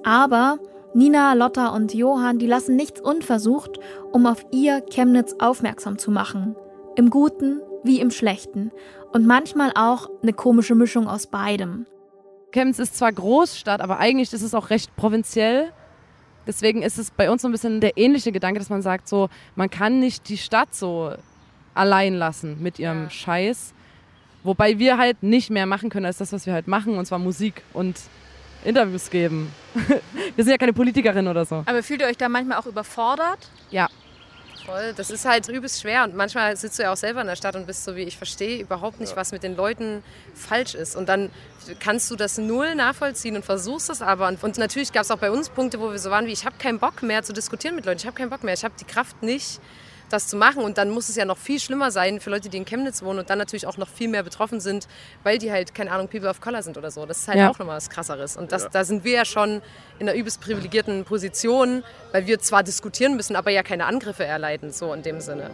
Aber 0.04 0.58
Nina, 0.94 1.34
Lotta 1.34 1.70
und 1.70 1.94
Johann, 1.94 2.40
die 2.40 2.48
lassen 2.48 2.76
nichts 2.76 3.00
unversucht, 3.00 3.80
um 4.12 4.26
auf 4.26 4.46
ihr 4.52 4.82
Chemnitz 4.82 5.36
aufmerksam 5.40 5.98
zu 5.98 6.12
machen. 6.12 6.56
Im 6.96 7.10
Guten 7.10 7.62
wie 7.84 8.00
im 8.00 8.12
Schlechten. 8.12 8.72
Und 9.12 9.26
manchmal 9.26 9.72
auch 9.76 10.10
eine 10.22 10.34
komische 10.34 10.76
Mischung 10.76 11.08
aus 11.08 11.28
beidem. 11.28 11.86
Chemnitz 12.52 12.80
ist 12.80 12.98
zwar 12.98 13.12
Großstadt, 13.12 13.82
aber 13.82 14.00
eigentlich 14.00 14.34
ist 14.34 14.42
es 14.42 14.54
auch 14.54 14.70
recht 14.70 14.96
provinziell. 14.96 15.72
Deswegen 16.48 16.82
ist 16.82 16.98
es 16.98 17.12
bei 17.12 17.30
uns 17.32 17.42
so 17.42 17.48
ein 17.48 17.52
bisschen 17.52 17.82
der 17.82 17.98
ähnliche 17.98 18.32
Gedanke, 18.32 18.60
dass 18.60 18.70
man 18.70 18.82
sagt, 18.82 19.08
so, 19.08 19.30
man 19.56 19.70
kann 19.70 20.00
nicht 20.00 20.28
die 20.28 20.38
Stadt 20.38 20.74
so 20.74 21.12
allein 21.74 22.16
lassen 22.16 22.62
mit 22.62 22.80
ihrem 22.80 23.10
Scheiß. 23.10 23.74
Wobei 24.44 24.80
wir 24.80 24.98
halt 24.98 25.22
nicht 25.22 25.50
mehr 25.50 25.66
machen 25.66 25.90
können 25.90 26.06
als 26.06 26.18
das, 26.18 26.34
was 26.34 26.46
wir 26.46 26.54
halt 26.54 26.68
machen, 26.68 26.98
und 26.98 27.06
zwar 27.06 27.20
Musik 27.20 27.62
und 27.74 27.98
Interviews 28.64 29.10
geben. 29.10 29.52
wir 30.36 30.44
sind 30.44 30.52
ja 30.52 30.58
keine 30.58 30.74
Politikerin 30.74 31.28
oder 31.28 31.46
so. 31.46 31.64
Aber 31.66 31.84
fühlt 31.84 32.02
ihr 32.02 32.08
euch 32.08 32.18
da 32.18 32.30
manchmal 32.30 32.58
auch 32.58 32.66
überfordert? 32.66 33.50
Ja. 33.70 33.88
Voll, 34.66 34.94
das 34.96 35.10
ist 35.10 35.26
halt 35.26 35.48
übelst 35.48 35.82
schwer 35.82 36.04
und 36.04 36.16
manchmal 36.16 36.56
sitzt 36.56 36.78
du 36.78 36.84
ja 36.84 36.94
auch 36.94 36.98
selber 36.98 37.22
in 37.22 37.28
der 37.28 37.36
Stadt 37.36 37.56
und 37.56 37.66
bist 37.66 37.84
so 37.84 37.96
wie, 37.96 38.04
ich 38.04 38.18
verstehe 38.18 38.62
überhaupt 38.62 39.00
nicht, 39.00 39.16
was 39.16 39.32
mit 39.32 39.42
den 39.42 39.56
Leuten 39.56 40.04
falsch 40.36 40.76
ist. 40.76 40.96
Und 40.96 41.10
dann 41.10 41.32
kannst 41.80 42.12
du 42.12 42.16
das 42.16 42.38
null 42.38 42.76
nachvollziehen 42.76 43.36
und 43.36 43.44
versuchst 43.44 43.90
es 43.90 44.04
aber. 44.04 44.28
Und, 44.28 44.44
und 44.44 44.58
natürlich 44.60 44.92
gab 44.92 45.04
es 45.04 45.12
auch 45.12 45.18
bei 45.18 45.32
uns 45.32 45.50
Punkte, 45.50 45.80
wo 45.80 45.92
wir 45.92 45.98
so 45.98 46.12
waren 46.12 46.28
wie, 46.28 46.32
ich 46.32 46.46
habe 46.46 46.56
keinen 46.60 46.78
Bock 46.78 47.02
mehr 47.02 47.24
zu 47.24 47.34
diskutieren 47.34 47.76
mit 47.76 47.86
Leuten, 47.86 48.00
ich 48.00 48.06
habe 48.06 48.16
keinen 48.16 48.30
Bock 48.30 48.44
mehr, 48.44 48.54
ich 48.54 48.64
habe 48.64 48.76
die 48.80 48.86
Kraft 48.86 49.24
nicht, 49.24 49.60
das 50.12 50.28
zu 50.28 50.36
machen. 50.38 50.64
Und 50.64 50.78
dann 50.78 50.90
muss 50.90 51.10
es 51.10 51.16
ja 51.16 51.26
noch 51.26 51.38
viel 51.38 51.60
schlimmer 51.60 51.92
sein 51.92 52.20
für 52.20 52.30
Leute, 52.30 52.50
die 52.50 52.58
in 52.58 52.66
Chemnitz 52.66 53.02
wohnen 53.04 53.20
und 53.20 53.30
dann 53.30 53.38
natürlich 53.40 53.66
auch 53.68 53.78
noch 53.78 53.88
viel 53.90 54.08
mehr 54.08 54.24
betroffen 54.24 54.60
sind, 54.60 54.88
weil 55.24 55.38
die 55.38 55.52
halt, 55.52 55.74
keine 55.74 55.92
Ahnung, 55.92 56.08
People 56.08 56.30
of 56.30 56.42
Color 56.42 56.62
sind 56.64 56.78
oder 56.78 56.92
so. 56.92 57.06
Das 57.06 57.20
ist 57.20 57.28
halt 57.28 57.38
Ja. 57.40 57.50
auch 57.50 57.58
nochmal 57.60 57.78
was 57.78 57.90
Krasseres. 57.90 58.38
Und 58.38 58.52
das, 58.52 58.70
da 58.70 58.84
sind 58.84 59.04
wir 59.04 59.14
ja 59.14 59.26
schon 59.26 59.62
in 60.00 60.08
einer 60.10 60.18
übelst 60.18 60.42
privilegierten 60.42 61.04
Position, 61.06 61.84
weil 62.12 62.28
wir 62.28 62.40
zwar 62.40 62.64
diskutieren 62.64 63.16
müssen, 63.16 63.36
aber 63.36 63.52
ja 63.52 63.64
keine 63.64 63.86
Angriffe 63.86 64.26
erleiden, 64.26 64.72
so 64.72 64.94
in 64.94 65.02
dem 65.04 65.20
Sinne. 65.22 65.50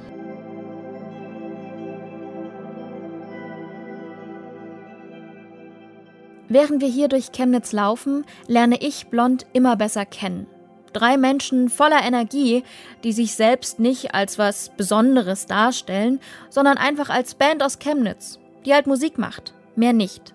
Während 6.50 6.82
wir 6.82 6.88
hier 6.88 7.10
durch 7.10 7.32
Chemnitz 7.34 7.74
laufen, 7.74 8.26
lerne 8.48 8.82
ich 8.82 9.08
Blond 9.08 9.46
immer 9.54 9.76
besser 9.76 10.06
kennen. 10.06 10.48
Drei 10.94 11.18
Menschen 11.18 11.70
voller 11.70 12.04
Energie, 12.04 12.64
die 13.04 13.12
sich 13.12 13.36
selbst 13.36 13.80
nicht 13.80 14.14
als 14.14 14.38
was 14.38 14.70
Besonderes 14.76 15.46
darstellen, 15.46 16.20
sondern 16.50 16.78
einfach 16.78 17.10
als 17.10 17.36
Band 17.36 17.64
aus 17.64 17.80
Chemnitz, 17.80 18.40
die 18.66 18.74
halt 18.74 18.88
Musik 18.88 19.18
macht. 19.18 19.54
Mehr 19.76 19.94
nicht. 19.94 20.34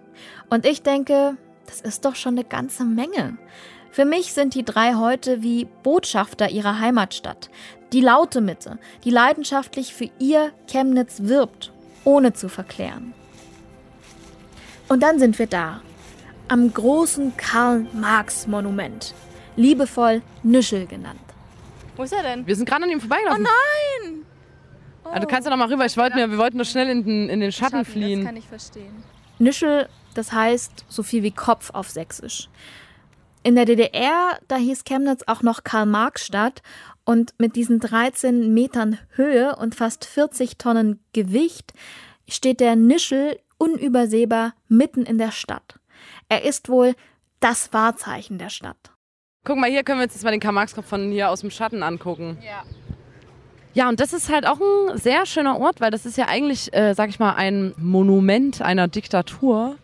Und 0.51 0.67
ich 0.67 0.83
denke, 0.83 1.37
das 1.67 1.81
ist 1.81 2.05
doch 2.05 2.15
schon 2.15 2.35
eine 2.35 2.45
ganze 2.45 2.85
Menge. 2.85 3.39
Für 3.91 4.05
mich 4.05 4.33
sind 4.33 4.55
die 4.55 4.65
drei 4.65 4.95
heute 4.95 5.43
wie 5.43 5.67
Botschafter 5.83 6.51
ihrer 6.51 6.81
Heimatstadt. 6.81 7.51
Die 7.93 8.01
laute 8.01 8.41
Mitte, 8.41 8.79
die 9.05 9.11
leidenschaftlich 9.11 9.93
für 9.93 10.09
ihr 10.19 10.53
Chemnitz 10.67 11.25
wirbt, 11.25 11.73
ohne 12.05 12.33
zu 12.33 12.49
verklären. 12.49 13.13
Und 14.89 15.03
dann 15.03 15.19
sind 15.19 15.39
wir 15.39 15.47
da, 15.47 15.83
am 16.49 16.73
großen 16.73 17.37
Karl-Marx-Monument, 17.37 19.15
liebevoll 19.57 20.23
Nüschel 20.43 20.87
genannt. 20.87 21.21
Wo 21.97 22.03
ist 22.05 22.13
er 22.13 22.23
denn? 22.23 22.47
Wir 22.47 22.57
sind 22.57 22.69
gerade 22.69 22.85
an 22.85 22.91
ihm 22.91 23.01
vorbeigelaufen. 23.01 23.45
Oh 23.47 23.49
nein! 24.05 24.25
Ah, 25.05 25.19
du 25.21 25.27
kannst 25.27 25.47
ja 25.47 25.51
noch 25.51 25.59
mal 25.65 25.71
rüber. 25.73 25.85
Ich 25.85 25.97
wollte 25.97 26.17
mir, 26.17 26.31
wir 26.31 26.39
wollten 26.39 26.57
nur 26.57 26.65
schnell 26.65 26.89
in 26.89 27.05
den, 27.05 27.29
in 27.29 27.41
den 27.41 27.53
Schatten 27.53 27.79
Das 27.81 27.89
fliehen. 27.89 28.25
kann 28.25 28.37
ich 28.37 28.47
verstehen. 28.47 29.03
Nüschel, 29.39 29.89
das 30.15 30.33
heißt 30.33 30.85
so 30.89 31.03
viel 31.03 31.23
wie 31.23 31.33
Kopf 31.33 31.71
auf 31.75 31.91
Sächsisch. 31.91 32.49
In 33.43 33.57
der 33.57 33.65
DDR, 33.65 34.39
da 34.47 34.57
hieß 34.57 34.85
Chemnitz 34.85 35.25
auch 35.27 35.43
noch 35.43 35.65
Karl-Marx-Stadt 35.65 36.63
und 37.05 37.35
mit 37.39 37.57
diesen 37.57 37.81
13 37.81 38.55
Metern 38.55 38.99
Höhe 39.17 39.57
und 39.57 39.75
fast 39.75 40.05
40 40.05 40.59
Tonnen 40.59 41.01
Gewicht 41.13 41.73
steht 42.29 42.61
der 42.61 42.77
Nischel 42.77 43.39
unübersehbar 43.59 44.55
mitten 44.69 45.03
in 45.03 45.19
der 45.19 45.33
Stadt. 45.33 45.81
Er 46.29 46.45
ist 46.45 46.69
wohl 46.69 46.95
das 47.41 47.73
Wahrzeichen 47.73 48.39
der 48.39 48.49
Stadt. 48.49 48.92
Guck 49.45 49.57
mal, 49.57 49.69
hier 49.69 49.83
können 49.83 49.99
wir 49.99 50.05
uns 50.05 50.15
jetzt 50.15 50.23
mal 50.23 50.31
den 50.31 50.39
Karl-Marx-Kopf 50.39 50.87
von 50.87 51.11
hier 51.11 51.29
aus 51.29 51.41
dem 51.41 51.51
Schatten 51.51 51.83
angucken. 51.83 52.39
Ja. 52.45 52.63
Ja, 53.75 53.89
und 53.89 53.99
das 53.99 54.13
ist 54.13 54.31
halt 54.31 54.47
auch 54.47 54.61
ein 54.61 54.99
sehr 54.99 55.27
schöner 55.27 55.59
Ort, 55.59 55.81
weil 55.81 55.91
das 55.91 56.07
ist 56.07 56.17
ja 56.17 56.29
eigentlich, 56.29 56.73
äh, 56.73 56.95
sag 56.95 57.09
ich 57.09 57.19
mal, 57.19 57.35
ein 57.35 57.75
Monument 57.77 58.63
einer 58.63 58.87
Diktatur. 58.87 59.77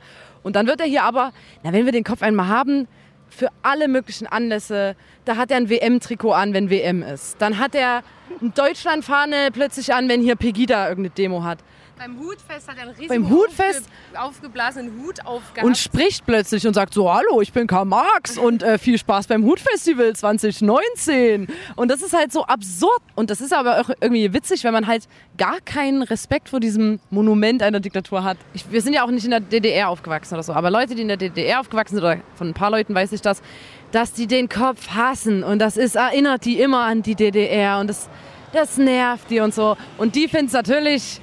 Und 0.44 0.54
dann 0.54 0.68
wird 0.68 0.80
er 0.80 0.86
hier 0.86 1.02
aber, 1.02 1.32
na, 1.64 1.72
wenn 1.72 1.86
wir 1.86 1.92
den 1.92 2.04
Kopf 2.04 2.22
einmal 2.22 2.46
haben, 2.46 2.86
für 3.30 3.48
alle 3.62 3.88
möglichen 3.88 4.28
Anlässe, 4.28 4.94
da 5.24 5.36
hat 5.36 5.50
er 5.50 5.56
ein 5.56 5.68
WM-Trikot 5.68 6.32
an, 6.32 6.54
wenn 6.54 6.70
WM 6.70 7.02
ist. 7.02 7.42
Dann 7.42 7.58
hat 7.58 7.74
er 7.74 8.04
eine 8.40 8.50
Deutschlandfahne 8.50 9.48
plötzlich 9.52 9.92
an, 9.92 10.08
wenn 10.08 10.22
hier 10.22 10.36
Pegida 10.36 10.88
irgendeine 10.88 11.14
Demo 11.16 11.42
hat. 11.42 11.58
Beim 11.98 12.16
Hutfest 12.20 12.68
hat 12.68 12.76
er 12.76 12.82
einen 12.84 12.92
riesigen 12.92 13.28
Hutfest? 13.28 13.88
aufge 14.14 14.38
aufgeblasenen 14.38 15.02
Hut 15.02 15.26
aufgehabt. 15.26 15.66
Und 15.66 15.76
spricht 15.76 16.24
plötzlich 16.24 16.66
und 16.66 16.74
sagt 16.74 16.94
so, 16.94 17.12
hallo, 17.12 17.40
ich 17.40 17.52
bin 17.52 17.66
Karl 17.66 17.86
Marx 17.86 18.38
und 18.38 18.62
äh, 18.62 18.78
viel 18.78 18.98
Spaß 18.98 19.26
beim 19.26 19.44
Hutfestival 19.44 20.14
2019. 20.14 21.48
Und 21.74 21.90
das 21.90 22.02
ist 22.02 22.12
halt 22.12 22.32
so 22.32 22.44
absurd. 22.44 23.02
Und 23.16 23.30
das 23.30 23.40
ist 23.40 23.52
aber 23.52 23.80
auch 23.80 23.90
irgendwie 24.00 24.32
witzig, 24.32 24.62
wenn 24.62 24.72
man 24.72 24.86
halt 24.86 25.08
gar 25.36 25.60
keinen 25.60 26.02
Respekt 26.02 26.48
vor 26.48 26.60
diesem 26.60 27.00
Monument 27.10 27.62
einer 27.62 27.80
Diktatur 27.80 28.22
hat. 28.22 28.38
Ich, 28.54 28.70
wir 28.70 28.80
sind 28.80 28.92
ja 28.92 29.04
auch 29.04 29.10
nicht 29.10 29.24
in 29.24 29.32
der 29.32 29.40
DDR 29.40 29.88
aufgewachsen 29.88 30.34
oder 30.34 30.44
so, 30.44 30.52
aber 30.52 30.70
Leute, 30.70 30.94
die 30.94 31.02
in 31.02 31.08
der 31.08 31.16
DDR 31.16 31.60
aufgewachsen 31.60 31.96
sind, 31.96 32.04
oder 32.04 32.18
von 32.36 32.48
ein 32.48 32.54
paar 32.54 32.70
Leuten 32.70 32.94
weiß 32.94 33.10
ich 33.12 33.22
das, 33.22 33.42
dass 33.90 34.12
die 34.12 34.28
den 34.28 34.48
Kopf 34.48 34.90
hassen. 34.90 35.42
Und 35.42 35.58
das 35.58 35.76
ist, 35.76 35.96
erinnert 35.96 36.44
die 36.44 36.60
immer 36.60 36.84
an 36.84 37.02
die 37.02 37.16
DDR 37.16 37.80
und 37.80 37.88
das, 37.88 38.08
das 38.52 38.76
nervt 38.78 39.30
die 39.30 39.40
und 39.40 39.52
so. 39.52 39.76
Und 39.96 40.14
die 40.14 40.28
finden 40.28 40.46
es 40.46 40.52
natürlich 40.52 41.20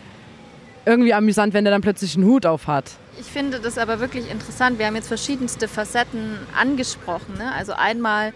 irgendwie 0.85 1.13
amüsant, 1.13 1.53
wenn 1.53 1.63
der 1.63 1.71
dann 1.71 1.81
plötzlich 1.81 2.15
einen 2.15 2.25
Hut 2.25 2.45
auf 2.45 2.67
hat. 2.67 2.91
Ich 3.19 3.27
finde 3.27 3.59
das 3.59 3.77
aber 3.77 3.99
wirklich 3.99 4.29
interessant. 4.29 4.77
Wir 4.77 4.87
haben 4.87 4.95
jetzt 4.95 5.07
verschiedenste 5.07 5.67
Facetten 5.67 6.37
angesprochen. 6.59 7.37
Ne? 7.37 7.51
Also 7.53 7.73
einmal 7.73 8.33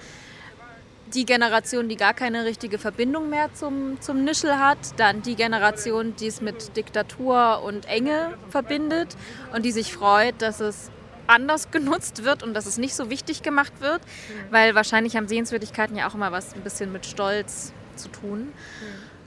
die 1.14 1.26
Generation, 1.26 1.90
die 1.90 1.96
gar 1.96 2.14
keine 2.14 2.46
richtige 2.46 2.78
Verbindung 2.78 3.30
mehr 3.30 3.54
zum, 3.54 4.00
zum 4.00 4.24
Nischel 4.24 4.60
hat. 4.60 4.78
Dann 4.98 5.22
die 5.22 5.36
Generation, 5.36 6.16
die 6.16 6.28
es 6.28 6.42
mit 6.42 6.78
Diktatur 6.78 7.62
und 7.64 7.88
Enge 7.88 8.38
verbindet 8.50 9.16
und 9.54 9.66
die 9.66 9.72
sich 9.72 9.94
freut, 9.94 10.36
dass 10.40 10.60
es 10.60 10.92
anders 11.28 11.72
genutzt 11.72 12.24
wird 12.24 12.42
und 12.42 12.54
dass 12.54 12.66
es 12.66 12.78
nicht 12.78 12.96
so 12.96 13.10
wichtig 13.10 13.44
gemacht 13.44 13.74
wird. 13.80 14.02
Weil 14.50 14.76
wahrscheinlich 14.76 15.16
haben 15.16 15.28
Sehenswürdigkeiten 15.28 15.96
ja 15.96 16.08
auch 16.08 16.16
immer 16.16 16.32
was 16.32 16.54
ein 16.54 16.62
bisschen 16.62 16.92
mit 16.92 17.06
Stolz 17.06 17.74
zu 17.96 18.10
tun. 18.10 18.54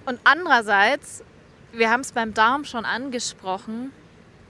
Und 0.06 0.18
andererseits, 0.24 1.22
wir 1.72 1.90
haben 1.90 2.00
es 2.00 2.12
beim 2.12 2.34
Darm 2.34 2.64
schon 2.64 2.84
angesprochen, 2.84 3.92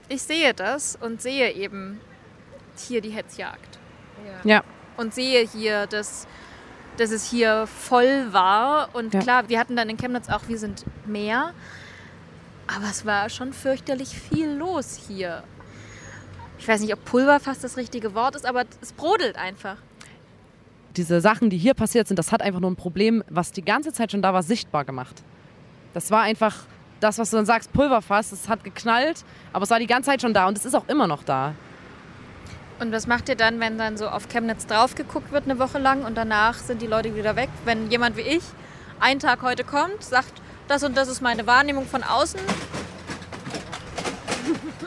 ich 0.09 0.21
sehe 0.23 0.53
das 0.53 0.97
und 0.99 1.21
sehe 1.21 1.51
eben 1.53 1.99
hier 2.77 3.01
die 3.01 3.09
Hetzjagd. 3.11 3.79
Ja. 4.43 4.63
Und 4.97 5.13
sehe 5.13 5.47
hier, 5.47 5.87
dass, 5.87 6.27
dass 6.97 7.11
es 7.11 7.29
hier 7.29 7.65
voll 7.67 8.31
war. 8.31 8.89
Und 8.93 9.13
Ja. 9.13 9.21
klar, 9.21 9.49
wir 9.49 9.59
hatten 9.59 9.75
dann 9.75 9.89
in 9.89 9.97
Chemnitz 9.97 10.29
auch, 10.29 10.41
wir 10.47 10.57
sind 10.57 10.85
mehr. 11.05 11.53
Aber 12.67 12.85
es 12.89 13.05
war 13.05 13.29
schon 13.29 13.53
fürchterlich 13.53 14.09
viel 14.09 14.49
los 14.51 14.99
hier. 15.07 15.43
Ich 16.59 16.67
weiß 16.67 16.81
nicht, 16.81 16.93
ob 16.93 17.03
Pulverfass 17.05 17.59
das 17.59 17.77
richtige 17.77 18.13
Wort 18.13 18.35
ist, 18.35 18.45
aber 18.45 18.63
es 18.81 18.93
brodelt 18.93 19.35
einfach. 19.37 19.77
diese 20.95 21.21
Sachen, 21.21 21.49
die 21.49 21.57
hier 21.57 21.73
passiert 21.73 22.07
sind, 22.07 22.19
das 22.19 22.31
hat 22.31 22.41
einfach 22.43 22.59
nur 22.59 22.69
ein 22.69 22.75
Problem, 22.75 23.23
was 23.27 23.51
die 23.51 23.63
ganze 23.63 23.91
Zeit 23.93 24.11
schon 24.11 24.21
da 24.21 24.31
war, 24.33 24.43
sichtbar 24.43 24.85
gemacht. 24.85 25.23
Das 25.95 26.11
war 26.11 26.21
einfach 26.21 26.65
das, 27.03 27.17
was 27.19 27.29
du 27.29 27.37
dann 27.37 27.45
sagst, 27.45 27.73
Pulverfass, 27.73 28.29
das 28.29 28.47
hat 28.47 28.63
geknallt, 28.63 29.23
aber 29.51 29.63
es 29.63 29.69
war 29.69 29.79
die 29.79 29.87
ganze 29.87 30.09
Zeit 30.09 30.21
schon 30.21 30.33
da 30.33 30.47
und 30.47 30.57
es 30.57 30.65
ist 30.65 30.73
auch 30.73 30.87
immer 30.87 31.07
noch 31.07 31.23
da. 31.23 31.53
Und 32.79 32.91
was 32.91 33.07
macht 33.07 33.29
ihr 33.29 33.35
dann, 33.35 33.59
wenn 33.59 33.77
dann 33.77 33.97
so 33.97 34.07
auf 34.07 34.27
Chemnitz 34.29 34.65
drauf 34.65 34.95
geguckt 34.95 35.31
wird 35.31 35.45
eine 35.45 35.59
Woche 35.59 35.79
lang 35.79 36.03
und 36.03 36.15
danach 36.15 36.55
sind 36.55 36.81
die 36.81 36.87
Leute 36.87 37.15
wieder 37.15 37.35
weg? 37.35 37.49
Wenn 37.65 37.91
jemand 37.91 38.17
wie 38.17 38.21
ich 38.21 38.43
einen 38.99 39.19
Tag 39.19 39.41
heute 39.41 39.63
kommt, 39.63 40.03
sagt, 40.03 40.33
das 40.67 40.83
und 40.83 40.97
das 40.97 41.07
ist 41.07 41.21
meine 41.21 41.45
Wahrnehmung 41.45 41.85
von 41.85 42.03
außen 42.03 42.39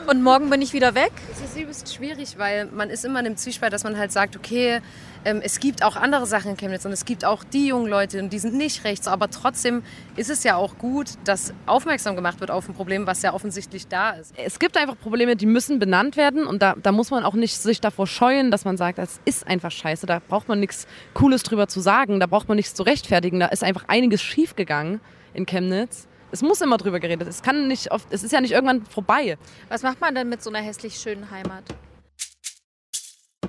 und 0.07 0.23
morgen 0.23 0.49
bin 0.49 0.61
ich 0.61 0.73
wieder 0.73 0.95
weg? 0.95 1.11
Es 1.31 1.41
ist 1.41 1.57
übelst 1.57 1.93
schwierig, 1.93 2.37
weil 2.37 2.67
man 2.67 2.89
ist 2.89 3.03
immer 3.03 3.19
in 3.19 3.25
einem 3.25 3.37
Zwiespalt, 3.37 3.73
dass 3.73 3.83
man 3.83 3.97
halt 3.97 4.11
sagt, 4.11 4.37
okay, 4.37 4.79
ähm, 5.25 5.41
es 5.43 5.59
gibt 5.59 5.83
auch 5.83 5.97
andere 5.97 6.25
Sachen 6.25 6.51
in 6.51 6.57
Chemnitz 6.57 6.85
und 6.85 6.93
es 6.93 7.03
gibt 7.03 7.25
auch 7.25 7.43
die 7.43 7.67
jungen 7.67 7.87
Leute 7.87 8.19
und 8.19 8.31
die 8.31 8.39
sind 8.39 8.53
nicht 8.53 8.85
rechts, 8.85 9.07
aber 9.07 9.29
trotzdem 9.29 9.83
ist 10.15 10.29
es 10.29 10.43
ja 10.43 10.55
auch 10.55 10.77
gut, 10.77 11.09
dass 11.25 11.53
aufmerksam 11.65 12.15
gemacht 12.15 12.39
wird 12.39 12.51
auf 12.51 12.69
ein 12.69 12.73
Problem, 12.73 13.05
was 13.05 13.21
ja 13.21 13.33
offensichtlich 13.33 13.87
da 13.87 14.11
ist. 14.11 14.33
Es 14.37 14.59
gibt 14.59 14.77
einfach 14.77 14.97
Probleme, 14.97 15.35
die 15.35 15.45
müssen 15.45 15.77
benannt 15.77 16.15
werden 16.15 16.45
und 16.45 16.61
da, 16.61 16.75
da 16.81 16.93
muss 16.93 17.11
man 17.11 17.25
auch 17.25 17.33
nicht 17.33 17.57
sich 17.57 17.81
davor 17.81 18.07
scheuen, 18.07 18.49
dass 18.49 18.63
man 18.63 18.77
sagt, 18.77 18.99
das 18.99 19.19
ist 19.25 19.45
einfach 19.45 19.71
scheiße, 19.71 20.05
da 20.05 20.21
braucht 20.25 20.47
man 20.47 20.59
nichts 20.61 20.87
Cooles 21.15 21.43
drüber 21.43 21.67
zu 21.67 21.81
sagen, 21.81 22.19
da 22.19 22.27
braucht 22.27 22.47
man 22.47 22.55
nichts 22.55 22.73
zu 22.73 22.83
rechtfertigen, 22.83 23.39
da 23.39 23.47
ist 23.47 23.63
einfach 23.63 23.85
einiges 23.87 24.21
schiefgegangen 24.21 25.01
in 25.33 25.45
Chemnitz. 25.45 26.07
Es 26.31 26.41
muss 26.41 26.61
immer 26.61 26.77
drüber 26.77 26.99
geredet. 26.99 27.27
Es 27.27 27.41
kann 27.41 27.67
nicht 27.67 27.91
oft, 27.91 28.07
es 28.11 28.23
ist 28.23 28.31
ja 28.31 28.41
nicht 28.41 28.51
irgendwann 28.51 28.85
vorbei. 28.85 29.37
Was 29.69 29.83
macht 29.83 30.01
man 30.01 30.13
denn 30.15 30.29
mit 30.29 30.43
so 30.43 30.49
einer 30.49 30.59
hässlich 30.59 30.97
schönen 30.97 31.31
Heimat? 31.31 31.63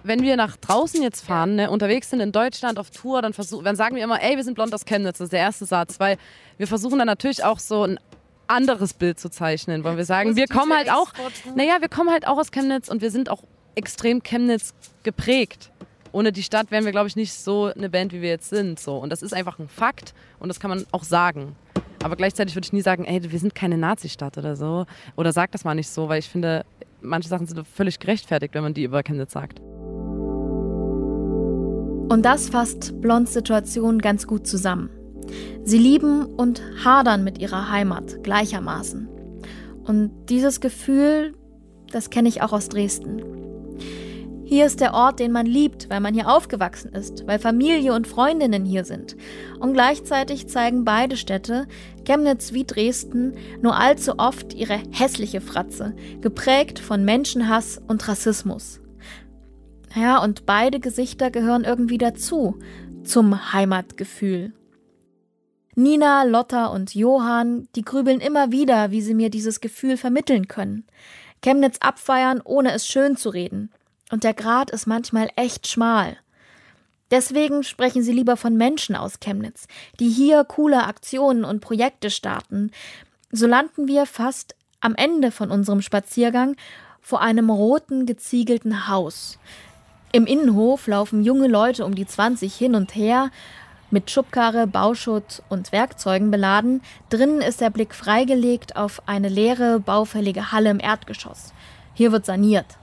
wenn 0.05 0.23
wir 0.23 0.37
nach 0.37 0.57
draußen 0.57 1.03
jetzt 1.03 1.25
fahren, 1.25 1.57
ne, 1.57 1.71
unterwegs 1.71 2.11
sind 2.11 2.21
in 2.21 2.33
Deutschland 2.33 2.79
auf 2.79 2.91
Tour, 2.91 3.23
dann, 3.23 3.33
versuch, 3.33 3.63
dann 3.63 3.77
sagen 3.77 3.95
wir 3.95 4.03
immer, 4.03 4.23
ey, 4.23 4.37
wir 4.37 4.45
sind 4.45 4.55
blond 4.55 4.75
aus 4.75 4.85
Chemnitz. 4.85 5.19
Das 5.19 5.27
ist 5.27 5.33
der 5.33 5.41
erste 5.41 5.67
Satz, 5.67 6.01
weil 6.01 6.17
wir 6.57 6.67
versuchen 6.67 6.99
dann 6.99 7.07
natürlich 7.07 7.45
auch 7.45 7.59
so 7.59 7.83
ein 7.83 8.01
anderes 8.47 8.95
Bild 8.95 9.21
zu 9.21 9.29
zeichnen, 9.29 9.85
weil 9.85 9.97
wir 9.97 10.05
sagen, 10.05 10.35
wir 10.35 10.47
kommen 10.47 10.73
halt 10.73 10.91
auch, 10.91 11.13
naja, 11.55 11.77
wir 11.81 11.89
kommen 11.89 12.11
halt 12.11 12.27
auch 12.27 12.39
aus 12.39 12.51
Chemnitz 12.51 12.89
und 12.89 13.03
wir 13.03 13.11
sind 13.11 13.29
auch 13.29 13.43
extrem 13.75 14.23
Chemnitz 14.23 14.75
geprägt. 15.03 15.71
Ohne 16.11 16.33
die 16.33 16.43
Stadt 16.43 16.71
wären 16.71 16.87
wir, 16.87 16.93
glaube 16.93 17.09
ich, 17.09 17.17
nicht 17.17 17.35
so 17.35 17.67
eine 17.67 17.91
Band, 17.91 18.13
wie 18.13 18.23
wir 18.23 18.31
jetzt 18.31 18.49
sind. 18.49 18.81
So. 18.81 18.97
Und 18.97 19.11
das 19.11 19.23
ist 19.23 19.35
einfach 19.35 19.59
ein 19.59 19.69
Fakt 19.69 20.15
und 20.39 20.49
das 20.49 20.59
kann 20.59 20.71
man 20.71 20.87
auch 20.91 21.05
sagen. 21.05 21.55
Aber 22.03 22.17
gleichzeitig 22.17 22.55
würde 22.55 22.67
ich 22.67 22.73
nie 22.73 22.83
sagen, 22.83 23.05
ey, 23.05 23.31
wir 23.31 23.39
sind 23.39 23.55
keine 23.55 23.77
Nazi-Stadt 23.77 24.39
oder 24.39 24.57
so. 24.57 24.87
Oder 25.17 25.33
sag 25.33 25.53
das 25.53 25.65
mal 25.65 25.75
nicht 25.75 25.89
so, 25.89 26.09
weil 26.09 26.21
ich 26.21 26.29
finde, 26.29 26.65
manche 27.01 27.29
Sachen 27.29 27.47
sind 27.47 27.67
völlig 27.67 27.99
gerechtfertigt, 27.99 28.55
wenn 28.55 28.63
man 28.63 28.75
die 28.75 28.85
über 28.85 29.03
Chemnitz 29.03 29.33
sagt. 29.33 29.61
Und 32.11 32.23
das 32.23 32.49
fasst 32.49 33.01
Blonds 33.01 33.35
Situation 33.35 33.99
ganz 33.99 34.27
gut 34.27 34.47
zusammen. 34.47 34.91
Sie 35.65 35.79
lieben 35.79 36.25
und 36.25 36.63
hadern 36.85 37.23
mit 37.25 37.39
ihrer 37.39 37.71
Heimat 37.71 38.23
gleichermaßen. 38.23 39.09
Und 39.85 40.11
dieses 40.29 40.61
Gefühl, 40.61 41.35
das 41.91 42.11
kenne 42.11 42.29
ich 42.29 42.43
auch 42.43 42.53
aus 42.53 42.69
Dresden. 42.69 43.23
Hier 44.49 44.65
ist 44.65 44.81
der 44.81 44.95
Ort, 44.95 45.21
den 45.21 45.31
man 45.31 45.45
liebt, 45.45 45.91
weil 45.91 46.01
man 46.01 46.15
hier 46.15 46.27
aufgewachsen 46.27 46.95
ist, 46.95 47.27
weil 47.27 47.39
Familie 47.39 47.93
und 47.93 48.07
Freundinnen 48.07 48.65
hier 48.65 48.87
sind. 48.87 49.15
Und 49.61 49.75
gleichzeitig 49.75 50.49
zeigen 50.49 50.87
beide 50.87 51.19
Städte, 51.19 51.67
Chemnitz 52.07 52.55
wie 52.55 52.65
Dresden, 52.65 53.35
nur 53.61 53.77
allzu 53.77 54.15
oft 54.17 54.55
ihre 54.55 54.81
hässliche 54.91 55.43
Fratze, 55.43 55.95
geprägt 56.23 56.79
von 56.79 57.05
Menschenhass 57.05 57.79
und 57.89 58.09
Rassismus. 58.09 58.81
Ja, 59.95 60.17
und 60.23 60.47
beide 60.47 60.81
Gesichter 60.81 61.31
gehören 61.31 61.65
irgendwie 61.65 61.99
dazu, 61.99 62.59
zum 63.05 63.53
Heimatgefühl. 63.53 64.55
Nina, 65.75 66.23
Lotta 66.23 66.69
und 66.69 66.95
Johann, 66.95 67.69
die 67.77 67.83
grübeln 67.83 68.21
immer 68.21 68.51
wieder, 68.51 68.93
wie 68.93 69.03
sie 69.03 69.15
mir 69.15 69.29
dieses 69.29 69.61
Gefühl 69.61 69.99
vermitteln 69.99 70.49
können. 70.49 70.87
Chemnitz 71.43 71.77
abfeiern, 71.81 72.41
ohne 72.43 72.73
es 72.73 72.87
schön 72.87 73.15
zu 73.19 73.29
reden. 73.29 73.71
Und 74.11 74.25
der 74.25 74.35
Grat 74.35 74.71
ist 74.71 74.87
manchmal 74.87 75.29
echt 75.37 75.67
schmal. 75.67 76.17
Deswegen 77.11 77.63
sprechen 77.63 78.03
sie 78.03 78.13
lieber 78.13 78.37
von 78.37 78.57
Menschen 78.57 78.95
aus 78.95 79.21
Chemnitz, 79.21 79.67
die 79.99 80.11
hier 80.11 80.45
coole 80.45 80.85
Aktionen 80.85 81.45
und 81.45 81.61
Projekte 81.61 82.11
starten. 82.11 82.71
So 83.31 83.47
landen 83.47 83.89
wir 83.89 84.07
fast 84.07 84.55
am 84.81 84.95
Ende 84.95 85.31
von 85.31 85.51
unserem 85.51 85.83
Spaziergang 85.83 86.57
vor 87.01 87.21
einem 87.21 87.51
roten, 87.51 88.07
geziegelten 88.07 88.89
Haus. 88.89 89.39
Im 90.13 90.27
Innenhof 90.27 90.87
laufen 90.87 91.23
junge 91.23 91.49
Leute 91.49 91.85
um 91.85 91.95
die 91.95 92.07
20 92.07 92.55
hin 92.55 92.75
und 92.75 92.95
her, 92.95 93.31
mit 93.91 94.11
Schubkarre, 94.11 94.67
Bauschutt 94.67 95.43
und 95.49 95.73
Werkzeugen 95.73 96.31
beladen. 96.31 96.83
Drinnen 97.09 97.41
ist 97.41 97.61
der 97.61 97.71
Blick 97.71 97.95
freigelegt 97.95 98.77
auf 98.77 99.03
eine 99.07 99.29
leere, 99.29 99.81
baufällige 99.81 100.53
Halle 100.53 100.71
im 100.71 100.81
Erdgeschoss. 100.81 101.53
Hier 101.95 102.13
wird 102.13 102.27
saniert. 102.27 102.78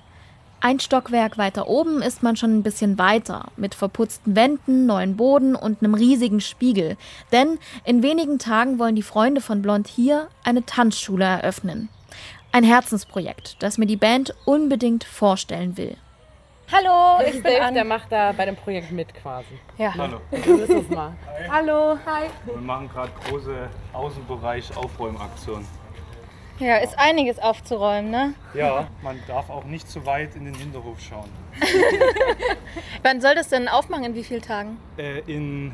Ein 0.65 0.79
Stockwerk 0.79 1.37
weiter 1.37 1.67
oben 1.67 2.01
ist 2.01 2.23
man 2.23 2.35
schon 2.35 2.57
ein 2.57 2.63
bisschen 2.63 2.97
weiter, 2.97 3.51
mit 3.55 3.75
verputzten 3.75 4.35
Wänden, 4.35 4.87
neuen 4.87 5.15
Boden 5.15 5.55
und 5.55 5.83
einem 5.83 5.93
riesigen 5.93 6.41
Spiegel. 6.41 6.97
Denn 7.31 7.59
in 7.83 8.01
wenigen 8.01 8.39
Tagen 8.39 8.79
wollen 8.79 8.95
die 8.95 9.03
Freunde 9.03 9.41
von 9.41 9.61
Blond 9.61 9.87
hier 9.87 10.27
eine 10.43 10.65
Tanzschule 10.65 11.23
eröffnen. 11.23 11.89
Ein 12.51 12.63
Herzensprojekt, 12.63 13.57
das 13.59 13.77
mir 13.77 13.85
die 13.85 13.95
Band 13.95 14.33
unbedingt 14.45 15.03
vorstellen 15.03 15.77
will. 15.77 15.97
Hallo, 16.71 17.23
ich 17.23 17.33
bin 17.33 17.43
Dave, 17.43 17.61
an. 17.61 17.75
der 17.75 17.85
macht 17.85 18.11
da 18.11 18.31
bei 18.31 18.45
dem 18.45 18.55
Projekt 18.55 18.91
mit 18.91 19.13
quasi. 19.13 19.59
Ja. 19.77 19.93
Hallo. 19.93 20.19
Hallo. 21.47 21.99
Hi. 22.07 22.23
Wir 22.43 22.57
machen 22.57 22.89
gerade 22.89 23.11
große 23.29 23.69
Außenbereich 23.93 24.75
Aufräumaktion. 24.75 25.63
Ja, 26.59 26.77
ist 26.77 26.97
einiges 26.97 27.37
aufzuräumen, 27.39 28.11
ne? 28.11 28.33
Ja, 28.53 28.87
man 29.01 29.21
darf 29.27 29.49
auch 29.49 29.65
nicht 29.65 29.89
zu 29.89 30.05
weit 30.05 30.35
in 30.35 30.45
den 30.45 30.55
Hinterhof 30.55 30.99
schauen. 31.01 31.29
Wann 33.03 33.19
soll 33.19 33.35
das 33.35 33.49
denn 33.49 33.67
aufmachen? 33.67 34.05
In 34.05 34.15
wie 34.15 34.23
vielen 34.23 34.41
Tagen? 34.41 34.77
Äh, 34.97 35.19
in 35.27 35.73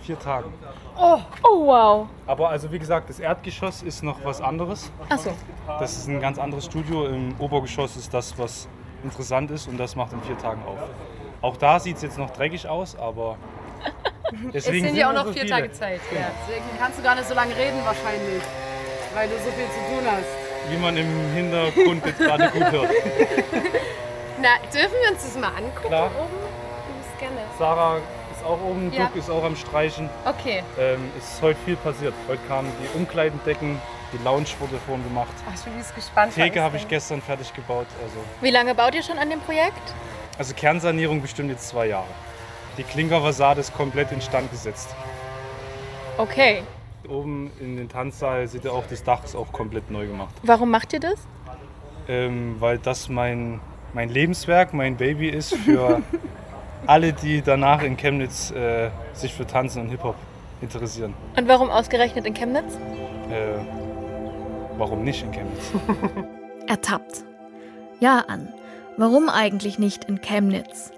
vier 0.00 0.18
Tagen. 0.18 0.52
Oh, 0.96 1.18
oh 1.44 1.66
wow. 1.66 2.08
Aber 2.26 2.48
also 2.48 2.72
wie 2.72 2.78
gesagt, 2.78 3.08
das 3.08 3.20
Erdgeschoss 3.20 3.82
ist 3.82 4.02
noch 4.02 4.24
was 4.24 4.40
anderes. 4.40 4.90
Ach 5.08 5.18
so. 5.18 5.30
Das 5.66 5.96
ist 5.96 6.08
ein 6.08 6.20
ganz 6.20 6.38
anderes 6.38 6.64
Studio. 6.64 7.06
Im 7.06 7.34
Obergeschoss 7.38 7.96
ist 7.96 8.12
das, 8.12 8.36
was 8.36 8.68
interessant 9.04 9.50
ist 9.52 9.68
und 9.68 9.78
das 9.78 9.94
macht 9.94 10.12
in 10.12 10.20
vier 10.22 10.38
Tagen 10.38 10.62
auf. 10.66 10.78
Auch 11.40 11.56
da 11.56 11.78
sieht 11.78 11.96
es 11.96 12.02
jetzt 12.02 12.18
noch 12.18 12.30
dreckig 12.30 12.68
aus, 12.68 12.96
aber 12.96 13.36
deswegen 14.52 14.84
es 14.84 14.90
sind 14.90 14.96
ja 14.98 15.10
auch 15.10 15.14
noch 15.14 15.26
so 15.26 15.32
vier 15.32 15.42
viele. 15.42 15.54
Tage 15.54 15.72
Zeit. 15.72 16.00
Ja. 16.12 16.30
Deswegen 16.48 16.64
kannst 16.80 16.98
du 16.98 17.02
gar 17.02 17.14
nicht 17.14 17.28
so 17.28 17.34
lange 17.34 17.54
reden 17.54 17.78
wahrscheinlich, 17.84 18.42
weil 19.18 19.28
du 19.28 19.34
so 19.38 19.50
viel 19.50 19.66
zu 19.66 19.80
tun 19.90 20.06
hast. 20.06 20.70
Wie 20.70 20.76
man 20.76 20.96
im 20.96 21.34
Hintergrund 21.34 22.06
jetzt 22.06 22.18
gerade 22.18 22.48
gut 22.50 22.70
hört. 22.70 22.90
Na, 24.40 24.50
dürfen 24.72 24.94
wir 25.02 25.10
uns 25.10 25.24
das 25.24 25.36
mal 25.36 25.48
angucken 25.48 25.88
Klar. 25.88 26.06
oben? 26.06 26.38
Ich 27.02 27.18
gerne. 27.18 27.40
Sarah 27.58 27.96
ist 27.96 28.44
auch 28.44 28.60
oben, 28.62 28.92
ja. 28.92 29.06
Duck 29.06 29.16
ist 29.16 29.28
auch 29.28 29.42
am 29.42 29.56
Streichen. 29.56 30.08
Okay. 30.24 30.62
Ähm, 30.78 31.10
es 31.18 31.32
ist 31.32 31.42
heute 31.42 31.58
viel 31.64 31.74
passiert. 31.76 32.14
Heute 32.28 32.40
kamen 32.46 32.70
die 32.80 32.96
Umkleidendecken, 32.96 33.80
die 34.12 34.22
Lounge 34.22 34.46
wurde 34.60 34.78
vorhin 34.86 35.02
gemacht. 35.02 35.32
Ach, 35.48 35.54
ich 35.56 35.62
bin 35.62 35.76
jetzt 35.76 35.96
gespannt. 35.96 36.34
Theke 36.34 36.62
habe 36.62 36.76
ich 36.76 36.86
gestern 36.86 37.20
fertig 37.20 37.52
gebaut. 37.52 37.88
Also. 38.00 38.18
Wie 38.40 38.50
lange 38.50 38.72
baut 38.76 38.94
ihr 38.94 39.02
schon 39.02 39.18
an 39.18 39.30
dem 39.30 39.40
Projekt? 39.40 39.94
Also 40.38 40.54
Kernsanierung 40.54 41.20
bestimmt 41.20 41.50
jetzt 41.50 41.68
zwei 41.68 41.86
Jahre. 41.86 42.06
Die 42.76 42.84
Klinkerfassade 42.84 43.60
ist 43.60 43.74
komplett 43.74 44.12
instand 44.12 44.48
gesetzt. 44.52 44.94
Okay. 46.18 46.62
Oben 47.08 47.50
in 47.60 47.76
den 47.76 47.88
Tanzsaal 47.88 48.46
seht 48.48 48.64
ihr 48.64 48.72
auch, 48.72 48.84
das 48.88 49.02
Dach 49.02 49.24
ist 49.24 49.34
auch 49.34 49.52
komplett 49.52 49.90
neu 49.90 50.06
gemacht. 50.06 50.34
Warum 50.42 50.70
macht 50.70 50.92
ihr 50.92 51.00
das? 51.00 51.18
Ähm, 52.08 52.56
weil 52.58 52.78
das 52.78 53.08
mein, 53.08 53.60
mein 53.94 54.08
Lebenswerk, 54.08 54.74
mein 54.74 54.96
Baby 54.96 55.28
ist 55.28 55.54
für 55.54 56.02
alle, 56.86 57.12
die 57.12 57.42
danach 57.42 57.82
in 57.82 57.96
Chemnitz 57.96 58.50
äh, 58.50 58.90
sich 59.12 59.34
für 59.34 59.46
Tanzen 59.46 59.82
und 59.82 59.88
Hip-Hop 59.90 60.16
interessieren. 60.60 61.14
Und 61.36 61.48
warum 61.48 61.70
ausgerechnet 61.70 62.26
in 62.26 62.34
Chemnitz? 62.34 62.74
Äh, 63.30 63.58
Warum 64.78 65.02
nicht 65.02 65.24
in 65.24 65.32
Chemnitz? 65.32 65.72
Ertappt. 66.68 67.24
Ja, 67.98 68.20
an. 68.28 68.54
Warum 68.96 69.28
eigentlich 69.28 69.80
nicht 69.80 70.04
in 70.04 70.20
Chemnitz? 70.20 70.92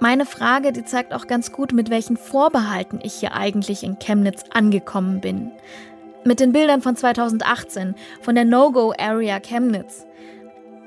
Meine 0.00 0.26
Frage, 0.26 0.72
die 0.72 0.84
zeigt 0.84 1.14
auch 1.14 1.26
ganz 1.26 1.52
gut, 1.52 1.72
mit 1.72 1.88
welchen 1.88 2.16
Vorbehalten 2.16 2.98
ich 3.02 3.14
hier 3.14 3.34
eigentlich 3.34 3.84
in 3.84 3.98
Chemnitz 3.98 4.44
angekommen 4.52 5.20
bin. 5.20 5.52
Mit 6.24 6.40
den 6.40 6.52
Bildern 6.52 6.82
von 6.82 6.96
2018, 6.96 7.94
von 8.20 8.34
der 8.34 8.44
No-Go-Area 8.44 9.38
Chemnitz. 9.40 10.06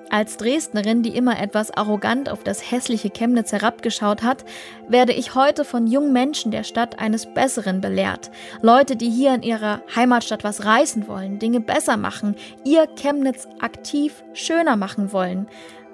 Als 0.10 0.38
Dresdnerin, 0.38 1.04
die 1.04 1.15
immer 1.15 1.39
etwas 1.39 1.72
arrogant 1.72 2.30
auf 2.30 2.43
das 2.43 2.72
hässliche 2.72 3.10
Chemnitz 3.10 3.52
herabgeschaut 3.52 4.24
hat, 4.24 4.46
werde 4.88 5.13
ich 5.13 5.36
heute 5.36 5.65
von 5.65 5.86
jungen 5.86 6.13
Menschen 6.13 6.52
der 6.52 6.63
Stadt 6.63 7.00
eines 7.00 7.26
Besseren 7.34 7.82
belehrt. 7.82 8.32
Leute, 8.62 8.96
die 8.96 9.10
hier 9.10 9.34
in 9.34 9.43
ihrer 9.43 9.82
Heimatstadt 9.96 10.43
was 10.43 10.65
reißen 10.65 11.08
wollen, 11.08 11.39
Dinge 11.39 11.60
besser 11.60 11.98
machen, 11.98 12.36
ihr 12.63 12.88
Chemnitz 12.88 13.48
aktiv 13.60 14.24
schöner 14.34 14.78
machen 14.78 15.12
wollen, 15.12 15.48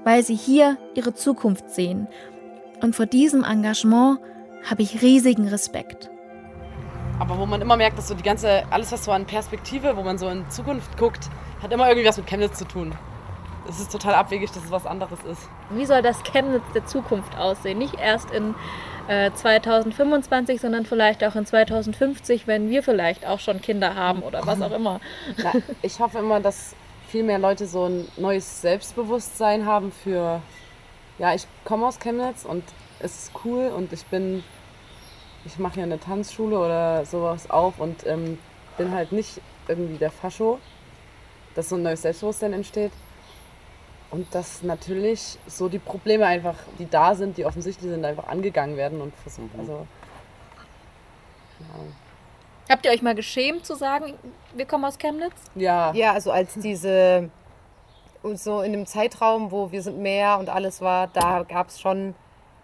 weil 0.03 0.23
sie 0.23 0.35
hier 0.35 0.77
ihre 0.93 1.13
Zukunft 1.13 1.71
sehen. 1.71 2.07
Und 2.83 2.95
vor 2.95 3.07
diesem 3.07 3.43
Engagement 3.43 4.19
habe 4.69 4.83
ich 4.83 5.01
riesigen 5.01 5.47
Respekt. 5.47 6.11
Aber 7.17 7.39
wo 7.39 7.47
man 7.47 7.61
immer 7.61 7.77
merkt, 7.77 7.97
dass 7.97 8.07
so 8.07 8.13
die 8.13 8.23
ganze, 8.23 8.63
alles 8.69 8.91
was 8.91 9.05
so 9.05 9.11
an 9.11 9.25
Perspektive, 9.25 9.97
wo 9.97 10.03
man 10.03 10.19
so 10.19 10.27
in 10.29 10.47
Zukunft 10.51 10.97
guckt, 10.97 11.29
hat 11.63 11.71
immer 11.71 11.87
irgendwie 11.87 12.07
was 12.07 12.17
mit 12.17 12.27
Chemnitz 12.27 12.59
zu 12.59 12.65
tun 12.65 12.93
es 13.67 13.79
ist 13.79 13.91
total 13.91 14.13
abwegig, 14.15 14.51
dass 14.51 14.65
es 14.65 14.71
was 14.71 14.85
anderes 14.85 15.19
ist. 15.29 15.41
Wie 15.69 15.85
soll 15.85 16.01
das 16.01 16.23
Chemnitz 16.23 16.63
der 16.73 16.85
Zukunft 16.85 17.37
aussehen? 17.37 17.77
Nicht 17.77 17.95
erst 17.99 18.31
in 18.31 18.55
äh, 19.07 19.31
2025, 19.31 20.61
sondern 20.61 20.85
vielleicht 20.85 21.23
auch 21.23 21.35
in 21.35 21.45
2050, 21.45 22.47
wenn 22.47 22.69
wir 22.69 22.83
vielleicht 22.83 23.25
auch 23.25 23.39
schon 23.39 23.61
Kinder 23.61 23.95
haben 23.95 24.21
oder 24.21 24.45
was 24.45 24.61
auch 24.61 24.71
immer. 24.71 24.99
Na, 25.37 25.53
ich 25.81 25.99
hoffe 25.99 26.19
immer, 26.19 26.39
dass 26.39 26.75
viel 27.07 27.23
mehr 27.23 27.39
Leute 27.39 27.65
so 27.67 27.85
ein 27.85 28.07
neues 28.17 28.61
Selbstbewusstsein 28.61 29.65
haben 29.65 29.91
für, 29.91 30.41
ja, 31.19 31.33
ich 31.33 31.45
komme 31.65 31.87
aus 31.87 31.99
Chemnitz 31.99 32.45
und 32.45 32.63
es 32.99 33.23
ist 33.23 33.31
cool 33.45 33.67
und 33.67 33.93
ich 33.93 34.05
bin, 34.05 34.43
ich 35.45 35.59
mache 35.59 35.79
ja 35.79 35.83
eine 35.83 35.99
Tanzschule 35.99 36.57
oder 36.57 37.05
sowas 37.05 37.49
auf 37.49 37.79
und 37.79 38.05
ähm, 38.05 38.39
bin 38.77 38.91
halt 38.91 39.11
nicht 39.11 39.41
irgendwie 39.67 39.97
der 39.97 40.11
Fascho, 40.11 40.59
dass 41.55 41.69
so 41.69 41.75
ein 41.75 41.83
neues 41.83 42.01
Selbstbewusstsein 42.01 42.53
entsteht. 42.53 42.91
Und 44.11 44.33
dass 44.35 44.61
natürlich 44.61 45.39
so 45.47 45.69
die 45.69 45.79
Probleme 45.79 46.27
einfach, 46.27 46.55
die 46.77 46.87
da 46.87 47.15
sind, 47.15 47.37
die 47.37 47.45
offensichtlich 47.45 47.89
sind, 47.89 48.05
einfach 48.05 48.27
angegangen 48.27 48.77
werden 48.77 49.01
und 49.01 49.11
versucht. 49.15 49.51
Mhm. 49.55 49.59
Also, 49.59 49.87
ja. 51.59 51.65
Habt 52.69 52.85
ihr 52.85 52.91
euch 52.91 53.01
mal 53.01 53.15
geschämt 53.15 53.65
zu 53.65 53.75
sagen, 53.75 54.13
wir 54.55 54.65
kommen 54.65 54.85
aus 54.85 54.99
Chemnitz? 54.99 55.33
Ja. 55.55 55.91
Ja, 55.93 56.13
also 56.13 56.31
als 56.31 56.53
diese, 56.53 57.31
so 58.35 58.61
in 58.61 58.71
dem 58.71 58.85
Zeitraum, 58.85 59.51
wo 59.51 59.71
wir 59.71 59.81
sind 59.81 59.99
mehr 59.99 60.39
und 60.39 60.49
alles 60.49 60.81
war, 60.81 61.07
da 61.07 61.43
gab 61.43 61.69
es 61.69 61.79
schon 61.79 62.15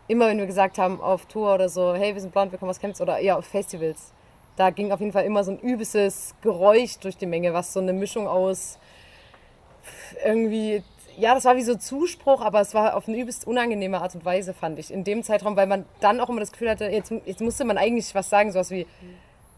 immer, 0.07 0.27
wenn 0.27 0.37
wir 0.37 0.47
gesagt 0.47 0.77
haben 0.77 1.01
auf 1.01 1.25
Tour 1.25 1.53
oder 1.53 1.69
so, 1.69 1.93
hey, 1.93 2.13
wir 2.13 2.21
sind 2.21 2.31
blond, 2.31 2.51
wir 2.51 2.59
kommen 2.59 2.71
aus 2.71 2.79
Chemnitz 2.79 3.01
oder 3.01 3.19
eher 3.19 3.37
auf 3.37 3.45
Festivals, 3.45 4.13
da 4.55 4.69
ging 4.71 4.91
auf 4.91 4.99
jeden 4.99 5.11
Fall 5.11 5.25
immer 5.25 5.43
so 5.43 5.51
ein 5.51 5.59
übelstes 5.59 6.35
Geräusch 6.41 6.97
durch 6.99 7.17
die 7.17 7.25
Menge, 7.25 7.53
was 7.53 7.73
so 7.73 7.79
eine 7.79 7.93
Mischung 7.93 8.27
aus 8.27 8.79
irgendwie 10.25 10.83
ja, 11.19 11.33
das 11.33 11.43
war 11.43 11.57
wie 11.57 11.63
so 11.63 11.75
Zuspruch, 11.75 12.41
aber 12.41 12.61
es 12.61 12.73
war 12.73 12.95
auf 12.95 13.07
eine 13.07 13.17
übelst 13.17 13.45
unangenehme 13.45 14.01
Art 14.01 14.15
und 14.15 14.23
Weise, 14.23 14.53
fand 14.53 14.79
ich, 14.79 14.91
in 14.91 15.03
dem 15.03 15.21
Zeitraum, 15.23 15.57
weil 15.57 15.67
man 15.67 15.85
dann 15.99 16.19
auch 16.21 16.29
immer 16.29 16.39
das 16.39 16.51
Gefühl 16.51 16.69
hatte, 16.69 16.85
jetzt, 16.85 17.11
jetzt 17.25 17.41
musste 17.41 17.65
man 17.65 17.77
eigentlich 17.77 18.15
was 18.15 18.29
sagen, 18.29 18.51
sowas 18.53 18.71
wie, 18.71 18.87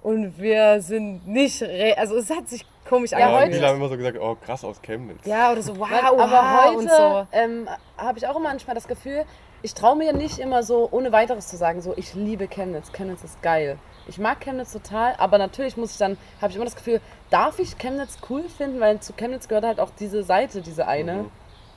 und 0.04 0.38
wir 0.40 0.82
sind 0.82 1.28
nicht, 1.28 1.62
also 1.98 2.16
es 2.18 2.30
hat 2.30 2.50
sich 2.50 2.66
komisch 2.88 3.12
ja, 3.12 3.28
angefühlt. 3.28 3.56
Viele 3.56 3.68
haben 3.68 3.78
immer 3.78 3.90
so 3.90 3.98
gesagt, 3.98 4.18
oh 4.20 4.36
krass 4.36 4.64
aus 4.64 4.82
Chemnitz. 4.82 5.26
Ja, 5.26 5.52
oder 5.52 5.62
so, 5.62 5.78
wow, 5.78 5.90
aber 6.18 6.74
heute 6.76 6.90
so. 6.90 7.28
ähm, 7.32 7.68
habe 7.98 8.18
ich 8.18 8.28
auch 8.28 8.36
immer 8.36 8.50
manchmal 8.50 8.76
das 8.76 8.88
Gefühl, 8.88 9.24
ich 9.64 9.74
traue 9.76 9.96
mir 9.96 10.12
nicht 10.14 10.40
immer 10.40 10.64
so, 10.64 10.88
ohne 10.92 11.12
weiteres 11.12 11.48
zu 11.48 11.56
sagen, 11.56 11.82
so, 11.82 11.94
ich 11.96 12.16
liebe 12.16 12.48
Chemnitz, 12.48 12.92
Chemnitz 12.92 13.24
ist 13.24 13.42
geil. 13.44 13.78
Ich 14.08 14.18
mag 14.18 14.40
Chemnitz 14.42 14.74
total, 14.74 15.14
aber 15.20 15.38
natürlich 15.38 15.78
muss 15.78 15.92
ich 15.92 15.98
dann, 15.98 16.18
habe 16.42 16.50
ich 16.50 16.56
immer 16.56 16.66
das 16.66 16.76
Gefühl, 16.76 17.00
darf 17.30 17.60
ich 17.60 17.78
Chemnitz 17.78 18.18
cool 18.30 18.44
finden, 18.50 18.80
weil 18.80 19.00
zu 19.00 19.14
Chemnitz 19.14 19.48
gehört 19.48 19.64
halt 19.66 19.80
auch 19.80 19.92
diese 20.00 20.24
Seite, 20.24 20.62
diese 20.62 20.88
eine, 20.88 21.14
Mhm. 21.14 21.32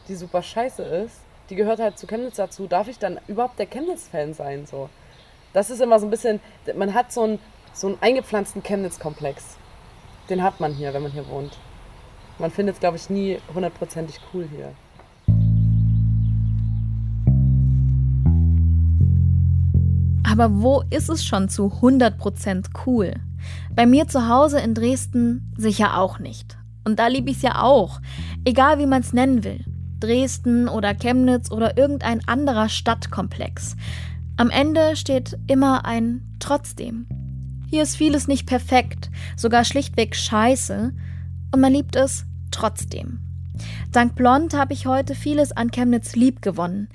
die 0.08 0.14
super 0.14 0.42
scheiße 0.42 0.82
ist. 0.82 1.20
Die 1.50 1.56
gehört 1.56 1.78
halt 1.78 1.98
zu 1.98 2.06
Chemnitz 2.06 2.36
dazu. 2.36 2.66
Darf 2.66 2.88
ich 2.88 2.98
dann 2.98 3.20
überhaupt 3.26 3.58
der 3.58 3.66
Chemnitz-Fan 3.66 4.32
sein? 4.32 4.64
So? 4.64 4.88
Das 5.52 5.68
ist 5.68 5.82
immer 5.82 5.98
so 5.98 6.06
ein 6.06 6.10
bisschen, 6.10 6.40
man 6.74 6.94
hat 6.94 7.12
so 7.12 7.22
einen, 7.24 7.38
so 7.74 7.88
einen 7.88 7.98
eingepflanzten 8.00 8.62
Chemnitz-Komplex. 8.62 9.56
Den 10.30 10.42
hat 10.42 10.60
man 10.60 10.72
hier, 10.72 10.94
wenn 10.94 11.02
man 11.02 11.12
hier 11.12 11.28
wohnt. 11.28 11.58
Man 12.38 12.50
findet 12.50 12.76
es, 12.76 12.80
glaube 12.80 12.96
ich, 12.96 13.10
nie 13.10 13.38
hundertprozentig 13.52 14.20
cool 14.32 14.48
hier. 14.50 14.72
Aber 20.26 20.62
wo 20.62 20.82
ist 20.90 21.10
es 21.10 21.24
schon 21.24 21.48
zu 21.48 21.66
100% 21.66 22.66
cool? 22.86 23.14
Bei 23.74 23.86
mir 23.86 24.08
zu 24.08 24.28
Hause 24.28 24.60
in 24.60 24.74
Dresden 24.74 25.52
sicher 25.56 25.98
auch 25.98 26.18
nicht. 26.18 26.56
Und 26.84 26.98
da 26.98 27.08
liebe 27.08 27.30
ich 27.30 27.36
es 27.36 27.42
ja 27.42 27.62
auch. 27.62 28.00
Egal 28.44 28.78
wie 28.78 28.86
man 28.86 29.02
es 29.02 29.12
nennen 29.12 29.44
will. 29.44 29.64
Dresden 30.00 30.68
oder 30.68 30.94
Chemnitz 30.94 31.50
oder 31.50 31.76
irgendein 31.76 32.26
anderer 32.26 32.68
Stadtkomplex. 32.68 33.76
Am 34.36 34.50
Ende 34.50 34.96
steht 34.96 35.38
immer 35.46 35.84
ein 35.84 36.36
Trotzdem. 36.40 37.06
Hier 37.74 37.82
ist 37.82 37.96
vieles 37.96 38.28
nicht 38.28 38.46
perfekt, 38.46 39.10
sogar 39.36 39.64
schlichtweg 39.64 40.14
scheiße. 40.14 40.92
Und 41.52 41.60
man 41.60 41.72
liebt 41.72 41.96
es 41.96 42.24
trotzdem. 42.52 43.18
Dank 43.90 44.14
Blond 44.14 44.54
habe 44.54 44.72
ich 44.72 44.86
heute 44.86 45.16
vieles 45.16 45.50
an 45.50 45.72
Chemnitz 45.72 46.14
lieb 46.14 46.40
gewonnen. 46.40 46.88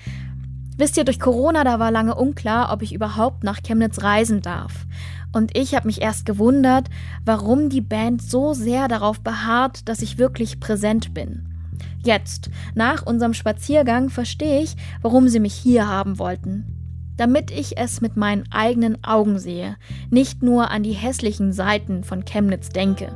Wisst 0.78 0.96
ihr, 0.96 1.04
durch 1.04 1.20
Corona, 1.20 1.66
da 1.66 1.80
war 1.80 1.92
lange 1.92 2.16
unklar, 2.16 2.72
ob 2.72 2.82
ich 2.82 2.94
überhaupt 2.94 3.44
nach 3.44 3.60
Chemnitz 3.62 4.04
reisen 4.04 4.40
darf. 4.40 4.86
Und 5.34 5.58
ich 5.58 5.76
habe 5.76 5.86
mich 5.86 6.02
erst 6.02 6.26
gewundert, 6.26 6.90
warum 7.26 7.68
die 7.68 7.82
Band 7.82 8.22
so 8.22 8.54
sehr 8.54 8.88
darauf 8.88 9.20
beharrt, 9.20 9.90
dass 9.90 10.02
ich 10.02 10.18
wirklich 10.18 10.62
präsent 10.62 11.14
bin. 11.14 11.76
Jetzt, 12.06 12.52
nach 12.74 13.06
unserem 13.06 13.34
Spaziergang, 13.34 14.10
verstehe 14.10 14.62
ich, 14.62 14.78
warum 15.02 15.28
sie 15.28 15.42
mich 15.42 15.56
hier 15.56 15.90
haben 15.90 16.20
wollten. 16.20 16.79
Damit 17.20 17.52
ich 17.52 17.78
es 17.78 18.00
mit 18.00 18.16
meinen 18.16 18.46
eigenen 18.50 19.04
Augen 19.04 19.40
sehe, 19.40 19.76
nicht 20.10 20.42
nur 20.42 20.72
an 20.72 20.84
die 20.84 20.94
hässlichen 20.94 21.52
Seiten 21.52 22.06
von 22.06 22.24
Chemnitz 22.24 22.70
denke. 22.70 23.14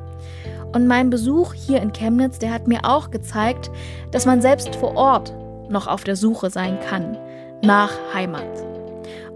Und 0.74 0.88
mein 0.88 1.10
Besuch 1.10 1.54
hier 1.54 1.82
in 1.82 1.94
Chemnitz, 1.94 2.38
der 2.38 2.52
hat 2.52 2.68
mir 2.68 2.82
auch 2.84 3.12
gezeigt, 3.12 3.72
dass 4.12 4.26
man 4.26 4.42
selbst 4.42 4.76
vor 4.76 4.98
Ort 4.98 5.34
noch 5.70 5.88
auf 5.88 6.04
der 6.04 6.18
Suche 6.18 6.50
sein 6.50 6.82
kann 6.82 7.18
nach 7.64 7.92
Heimat. 8.14 8.44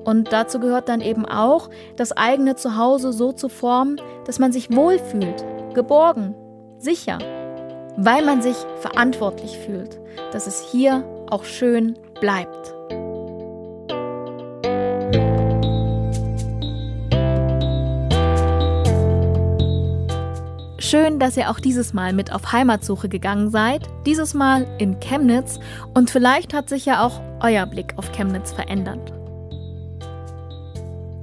Und 0.04 0.34
dazu 0.34 0.60
gehört 0.60 0.90
dann 0.90 1.00
eben 1.00 1.26
auch, 1.26 1.70
das 1.96 2.12
eigene 2.12 2.58
Zuhause 2.58 3.14
so 3.14 3.32
zu 3.32 3.48
formen, 3.48 4.02
dass 4.26 4.38
man 4.38 4.52
sich 4.52 4.70
wohlfühlt, 4.70 5.46
geborgen, 5.76 6.36
sicher, 6.78 7.20
weil 7.96 8.26
man 8.26 8.42
sich 8.42 8.58
verantwortlich 8.82 9.58
fühlt, 9.60 9.98
dass 10.34 10.46
es 10.46 10.62
hier 10.62 11.06
auch 11.30 11.46
schön 11.46 11.98
bleibt. 12.20 12.77
Schön, 20.90 21.20
dass 21.20 21.36
ihr 21.36 21.52
auch 21.52 21.60
dieses 21.60 21.94
Mal 21.94 22.14
mit 22.14 22.32
auf 22.32 22.54
Heimatsuche 22.54 23.10
gegangen 23.10 23.50
seid, 23.50 23.90
dieses 24.06 24.34
Mal 24.34 24.66
in 24.78 25.02
Chemnitz. 25.02 25.60
Und 25.94 26.10
vielleicht 26.10 26.54
hat 26.54 26.70
sich 26.70 26.86
ja 26.86 27.06
auch 27.06 27.20
euer 27.42 27.66
Blick 27.66 27.94
auf 27.98 28.14
Chemnitz 28.14 28.54
verändert. 28.54 29.12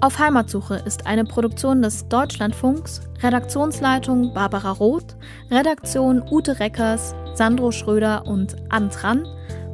Auf 0.02 0.18
Heimatsuche 0.18 0.82
ist 0.84 1.06
eine 1.06 1.24
Produktion 1.24 1.80
des 1.80 2.06
Deutschlandfunks, 2.08 3.00
Redaktionsleitung 3.22 4.34
Barbara 4.34 4.72
Roth, 4.72 5.16
Redaktion 5.50 6.22
Ute 6.30 6.60
Reckers, 6.60 7.14
Sandro 7.32 7.70
Schröder 7.70 8.26
und 8.26 8.56
Antran, 8.68 9.26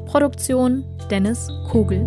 Produktion 0.07 0.85
Dennis 1.11 1.49
Kugel. 1.69 2.07